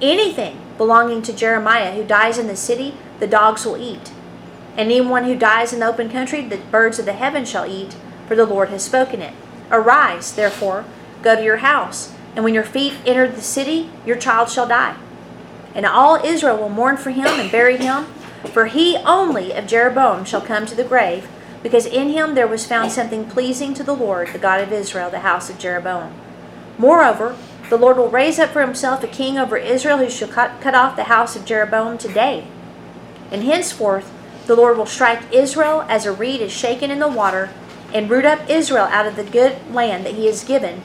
[0.00, 4.12] Anything belonging to Jeremiah who dies in the city, the dogs will eat.
[4.76, 7.96] And anyone who dies in the open country, the birds of the heaven shall eat,
[8.28, 9.34] for the Lord has spoken it.
[9.70, 10.84] Arise, therefore,
[11.22, 14.96] go to your house, and when your feet enter the city, your child shall die.
[15.74, 18.04] And all Israel will mourn for him and bury him,
[18.52, 21.26] for he only of Jeroboam shall come to the grave,
[21.66, 25.10] because in him there was found something pleasing to the Lord, the God of Israel,
[25.10, 26.14] the house of Jeroboam.
[26.78, 27.36] Moreover,
[27.70, 30.76] the Lord will raise up for himself a king over Israel who shall cut, cut
[30.76, 32.46] off the house of Jeroboam today.
[33.32, 34.12] And henceforth
[34.46, 37.50] the Lord will strike Israel as a reed is shaken in the water,
[37.92, 40.82] and root up Israel out of the good land that he has given.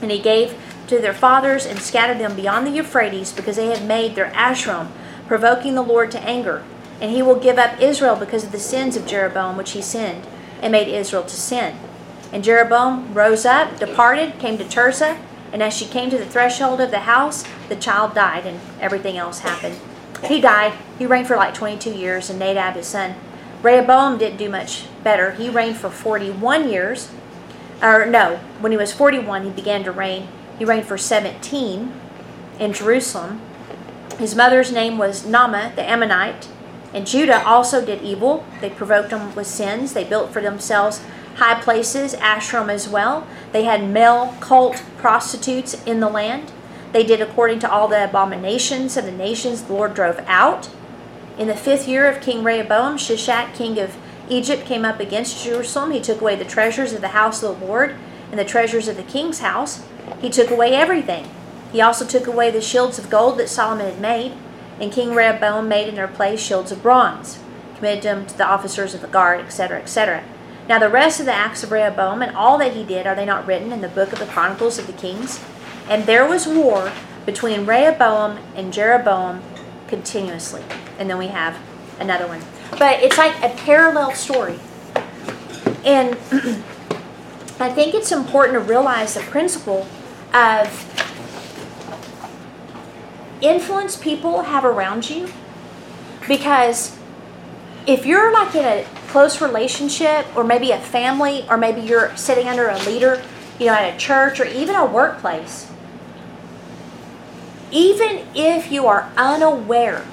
[0.00, 3.84] And he gave to their fathers and scattered them beyond the Euphrates, because they have
[3.84, 4.88] made their Asherim,
[5.26, 6.64] provoking the Lord to anger.
[7.00, 10.26] And he will give up Israel because of the sins of Jeroboam which he sinned,
[10.60, 11.76] and made Israel to sin.
[12.32, 15.18] And Jeroboam rose up, departed, came to Tirzah,
[15.52, 19.16] and as she came to the threshold of the house, the child died, and everything
[19.16, 19.78] else happened.
[20.24, 20.74] He died.
[20.98, 23.14] He reigned for like 22 years, and Nadab, his son.
[23.62, 25.32] Rehoboam didn't do much better.
[25.32, 27.10] He reigned for 41 years.
[27.82, 30.28] Or no, when he was 41, he began to reign.
[30.58, 31.92] He reigned for 17
[32.58, 33.40] in Jerusalem.
[34.18, 36.48] His mother's name was Naamah, the Ammonite.
[36.92, 38.44] And Judah also did evil.
[38.60, 39.92] They provoked them with sins.
[39.92, 41.00] They built for themselves
[41.36, 43.26] high places, Asherim as well.
[43.52, 46.52] They had male cult prostitutes in the land.
[46.92, 50.68] They did according to all the abominations of the nations the Lord drove out.
[51.38, 53.96] In the fifth year of King Rehoboam, Shishak, king of
[54.28, 55.92] Egypt, came up against Jerusalem.
[55.92, 57.96] He took away the treasures of the house of the Lord
[58.30, 59.82] and the treasures of the king's house.
[60.20, 61.28] He took away everything.
[61.72, 64.32] He also took away the shields of gold that Solomon had made,
[64.80, 67.38] and King Rehoboam made in their place shields of bronze,
[67.76, 70.24] committed them to the officers of the guard, etc., etc.
[70.68, 73.26] Now the rest of the acts of Rehoboam and all that he did, are they
[73.26, 75.40] not written in the book of the Chronicles of the Kings?
[75.88, 76.92] And there was war
[77.26, 79.42] between Rehoboam and Jeroboam
[79.88, 80.62] continuously.
[80.98, 81.58] And then we have
[81.98, 82.40] another one.
[82.78, 84.58] But it's like a parallel story.
[85.84, 86.16] And
[87.60, 89.86] I think it's important to realize the principle
[90.32, 91.09] of
[93.40, 95.28] influence people have around you?
[96.28, 96.96] Because
[97.86, 102.46] if you're like in a close relationship or maybe a family or maybe you're sitting
[102.46, 103.22] under a leader
[103.58, 105.70] you know at a church or even a workplace
[107.72, 110.04] even if you are unaware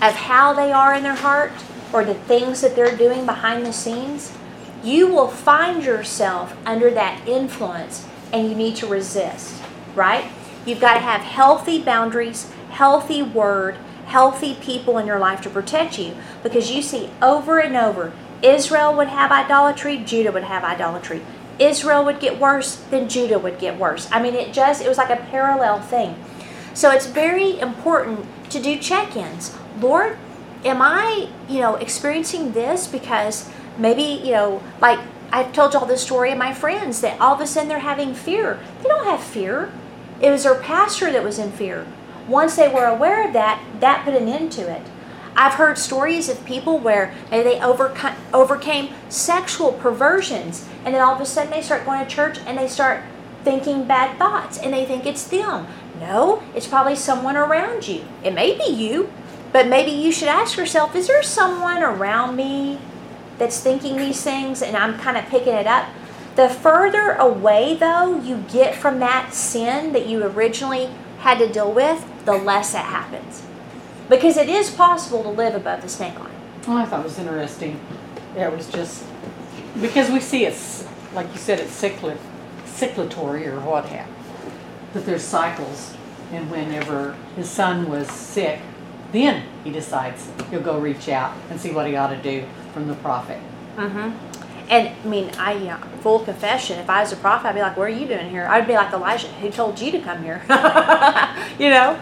[0.00, 1.52] of how they are in their heart
[1.92, 4.32] or the things that they're doing behind the scenes
[4.82, 9.62] you will find yourself under that influence and you need to resist
[9.94, 10.24] right
[10.66, 15.98] you've got to have healthy boundaries healthy word healthy people in your life to protect
[15.98, 21.22] you because you see over and over Israel would have idolatry, Judah would have idolatry.
[21.60, 24.08] Israel would get worse, then Judah would get worse.
[24.10, 26.16] I mean, it just, it was like a parallel thing.
[26.74, 29.56] So it's very important to do check ins.
[29.78, 30.18] Lord,
[30.64, 33.48] am I, you know, experiencing this because
[33.78, 34.98] Maybe, you know, like
[35.30, 38.14] I've told y'all the story of my friends that all of a sudden they're having
[38.14, 38.58] fear.
[38.82, 39.72] They don't have fear.
[40.22, 41.86] It was their pastor that was in fear.
[42.28, 44.82] Once they were aware of that, that put an end to it.
[45.34, 51.20] I've heard stories of people where they overco- overcame sexual perversions and then all of
[51.20, 53.02] a sudden they start going to church and they start
[53.42, 55.66] thinking bad thoughts and they think it's them.
[55.98, 58.04] No, it's probably someone around you.
[58.22, 59.10] It may be you,
[59.52, 62.78] but maybe you should ask yourself is there someone around me
[63.38, 65.88] that's thinking these things and I'm kind of picking it up?
[66.34, 71.72] The further away, though, you get from that sin that you originally had to deal
[71.72, 73.42] with, the less it happens.
[74.08, 76.30] Because it is possible to live above the snake line.
[76.66, 77.78] Oh, I thought it was interesting.
[78.36, 79.04] It was just
[79.80, 82.18] because we see it's like you said, it's cyclic,
[82.64, 84.08] cyclatory or what have.
[84.92, 85.94] That there's cycles,
[86.32, 88.60] and whenever his son was sick,
[89.12, 92.88] then he decides he'll go reach out and see what he ought to do from
[92.88, 93.40] the prophet.
[93.76, 94.31] Mm-hmm.
[94.72, 96.78] And I mean, I uh, full confession.
[96.78, 98.72] If I was a prophet, I'd be like, "What are you doing here?" I'd be
[98.72, 100.40] like Elijah, "Who told you to come here?"
[101.58, 102.00] you know.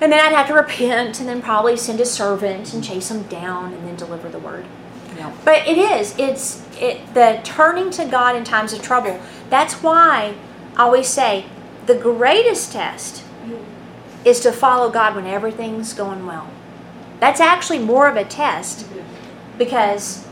[0.00, 3.22] And then I'd have to repent, and then probably send a servant and chase them
[3.28, 4.64] down, and then deliver the word.
[5.16, 5.32] Yeah.
[5.44, 6.18] But it is.
[6.18, 9.20] It's it the turning to God in times of trouble.
[9.48, 10.34] That's why
[10.76, 11.44] I always say
[11.86, 13.22] the greatest test
[14.24, 16.50] is to follow God when everything's going well.
[17.20, 18.84] That's actually more of a test
[19.58, 20.26] because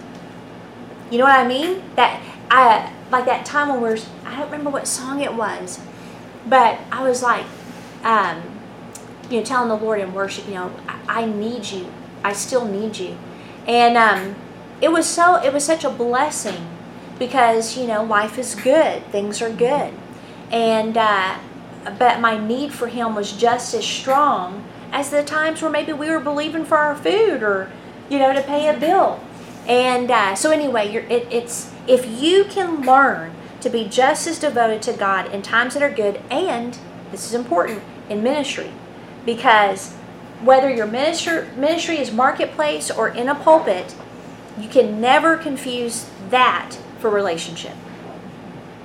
[1.10, 1.82] you know what I mean?
[1.96, 5.80] That I like that time when we are I don't remember what song it was,
[6.46, 7.44] but I was like,
[8.04, 8.42] um,
[9.28, 11.86] you know, telling the Lord in worship, you know, I, I need you.
[12.22, 13.16] I still need you,
[13.66, 14.36] and um,
[14.80, 16.68] it was so it was such a blessing
[17.18, 19.92] because you know life is good, things are good,
[20.50, 21.38] and uh,
[21.98, 26.10] but my need for Him was just as strong as the times where maybe we
[26.10, 27.70] were believing for our food or
[28.08, 29.20] you know to pay a bill
[29.70, 34.82] and uh, so anyway, it, it's if you can learn to be just as devoted
[34.82, 36.76] to God in times that are good, and
[37.12, 38.72] this is important in ministry,
[39.24, 39.92] because
[40.42, 43.94] whether your ministry ministry is marketplace or in a pulpit,
[44.58, 47.76] you can never confuse that for relationship.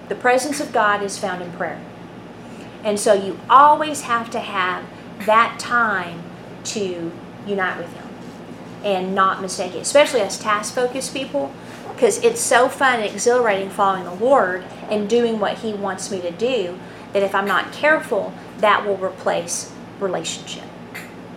[0.08, 1.84] The presence of God is found in prayer.
[2.84, 4.86] And so you always have to have
[5.26, 6.22] that time
[6.66, 7.12] to
[7.48, 8.05] unite with Him
[8.86, 11.52] and not mistake it, especially as task focused people,
[11.94, 16.22] because it's so fun and exhilarating following the Lord and doing what He wants me
[16.22, 16.78] to do
[17.12, 20.66] that if I'm not careful, that will replace relationship.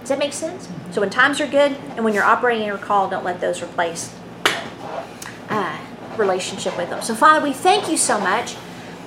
[0.00, 0.68] Does that make sense?
[0.90, 3.62] So when times are good and when you're operating in your call, don't let those
[3.62, 4.14] replace
[5.48, 5.78] uh,
[6.16, 7.00] relationship with them.
[7.02, 8.56] So Father, we thank you so much.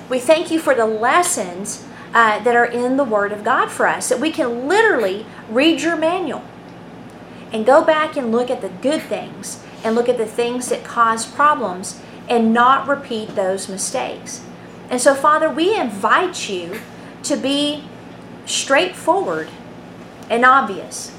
[0.08, 3.86] We thank you for the lessons uh, that are in the Word of God for
[3.86, 6.42] us, that we can literally read your manual
[7.52, 10.84] and go back and look at the good things and look at the things that
[10.84, 14.42] cause problems and not repeat those mistakes.
[14.88, 16.80] And so, Father, we invite you
[17.24, 17.84] to be
[18.46, 19.48] straightforward
[20.30, 21.12] and obvious.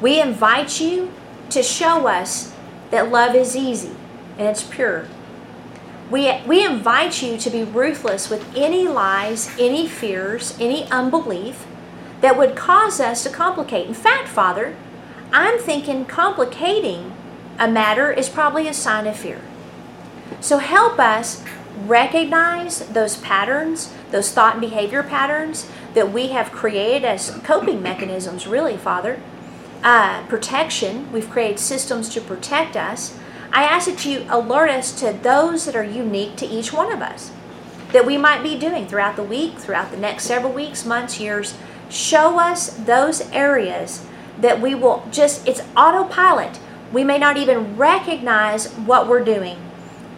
[0.00, 1.12] We invite you
[1.50, 2.52] to show us
[2.90, 3.94] that love is easy
[4.38, 5.06] and it's pure.
[6.10, 11.66] We, we invite you to be ruthless with any lies, any fears, any unbelief
[12.20, 13.86] that would cause us to complicate.
[13.86, 14.76] In fact, Father,
[15.34, 17.12] I'm thinking complicating
[17.58, 19.40] a matter is probably a sign of fear.
[20.40, 21.42] So help us
[21.86, 28.46] recognize those patterns, those thought and behavior patterns that we have created as coping mechanisms,
[28.46, 29.20] really, Father.
[29.82, 33.18] Uh, protection, we've created systems to protect us.
[33.52, 37.02] I ask that you alert us to those that are unique to each one of
[37.02, 37.32] us,
[37.90, 41.58] that we might be doing throughout the week, throughout the next several weeks, months, years.
[41.90, 44.06] Show us those areas
[44.40, 46.58] that we will just, it's autopilot.
[46.92, 49.56] We may not even recognize what we're doing.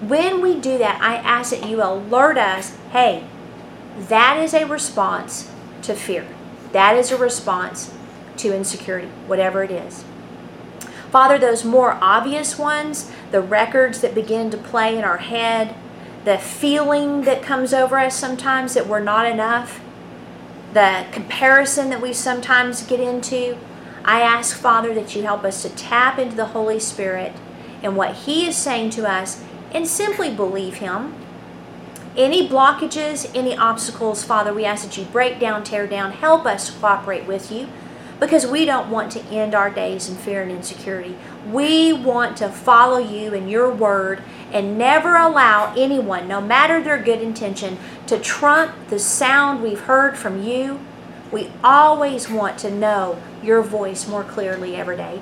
[0.00, 3.24] When we do that, I ask that you alert us hey,
[3.96, 5.50] that is a response
[5.82, 6.26] to fear.
[6.72, 7.94] That is a response
[8.38, 10.04] to insecurity, whatever it is.
[11.10, 15.74] Father, those more obvious ones, the records that begin to play in our head,
[16.24, 19.80] the feeling that comes over us sometimes that we're not enough,
[20.74, 23.56] the comparison that we sometimes get into,
[24.06, 27.32] I ask, Father, that you help us to tap into the Holy Spirit
[27.82, 29.42] and what He is saying to us
[29.72, 31.12] and simply believe Him.
[32.16, 36.70] Any blockages, any obstacles, Father, we ask that you break down, tear down, help us
[36.70, 37.68] cooperate with you
[38.20, 41.16] because we don't want to end our days in fear and insecurity.
[41.50, 47.02] We want to follow you and your word and never allow anyone, no matter their
[47.02, 47.76] good intention,
[48.06, 50.78] to trump the sound we've heard from you
[51.32, 55.20] we always want to know your voice more clearly every day.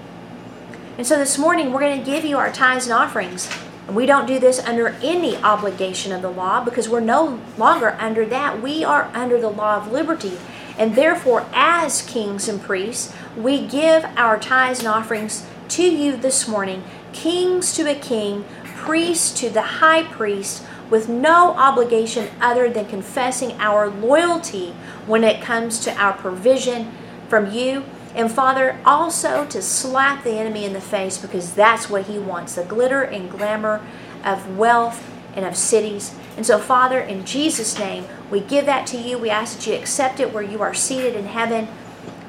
[0.97, 3.51] And so this morning we're going to give you our tithes and offerings.
[3.87, 7.97] And we don't do this under any obligation of the law because we're no longer
[7.99, 8.63] under that.
[8.63, 10.39] We are under the law of liberty.
[10.79, 16.49] And therefore, as kings and priests, we give our tithes and offerings to you this
[16.49, 16.83] morning,
[17.13, 23.53] kings to a king, priests to the high priest, with no obligation other than confessing
[23.61, 24.75] our loyalty
[25.07, 26.91] when it comes to our provision
[27.29, 27.85] from you.
[28.15, 32.55] And Father, also to slap the enemy in the face because that's what he wants
[32.55, 33.85] the glitter and glamour
[34.25, 36.15] of wealth and of cities.
[36.37, 39.19] And so, Father, in Jesus' name, we give that to you.
[39.19, 41.69] We ask that you accept it where you are seated in heaven.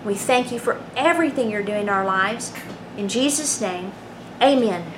[0.03, 2.53] We thank you for everything you're doing in our lives.
[2.97, 3.91] In Jesus' name,
[4.41, 4.91] amen.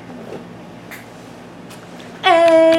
[2.24, 2.78] Amen.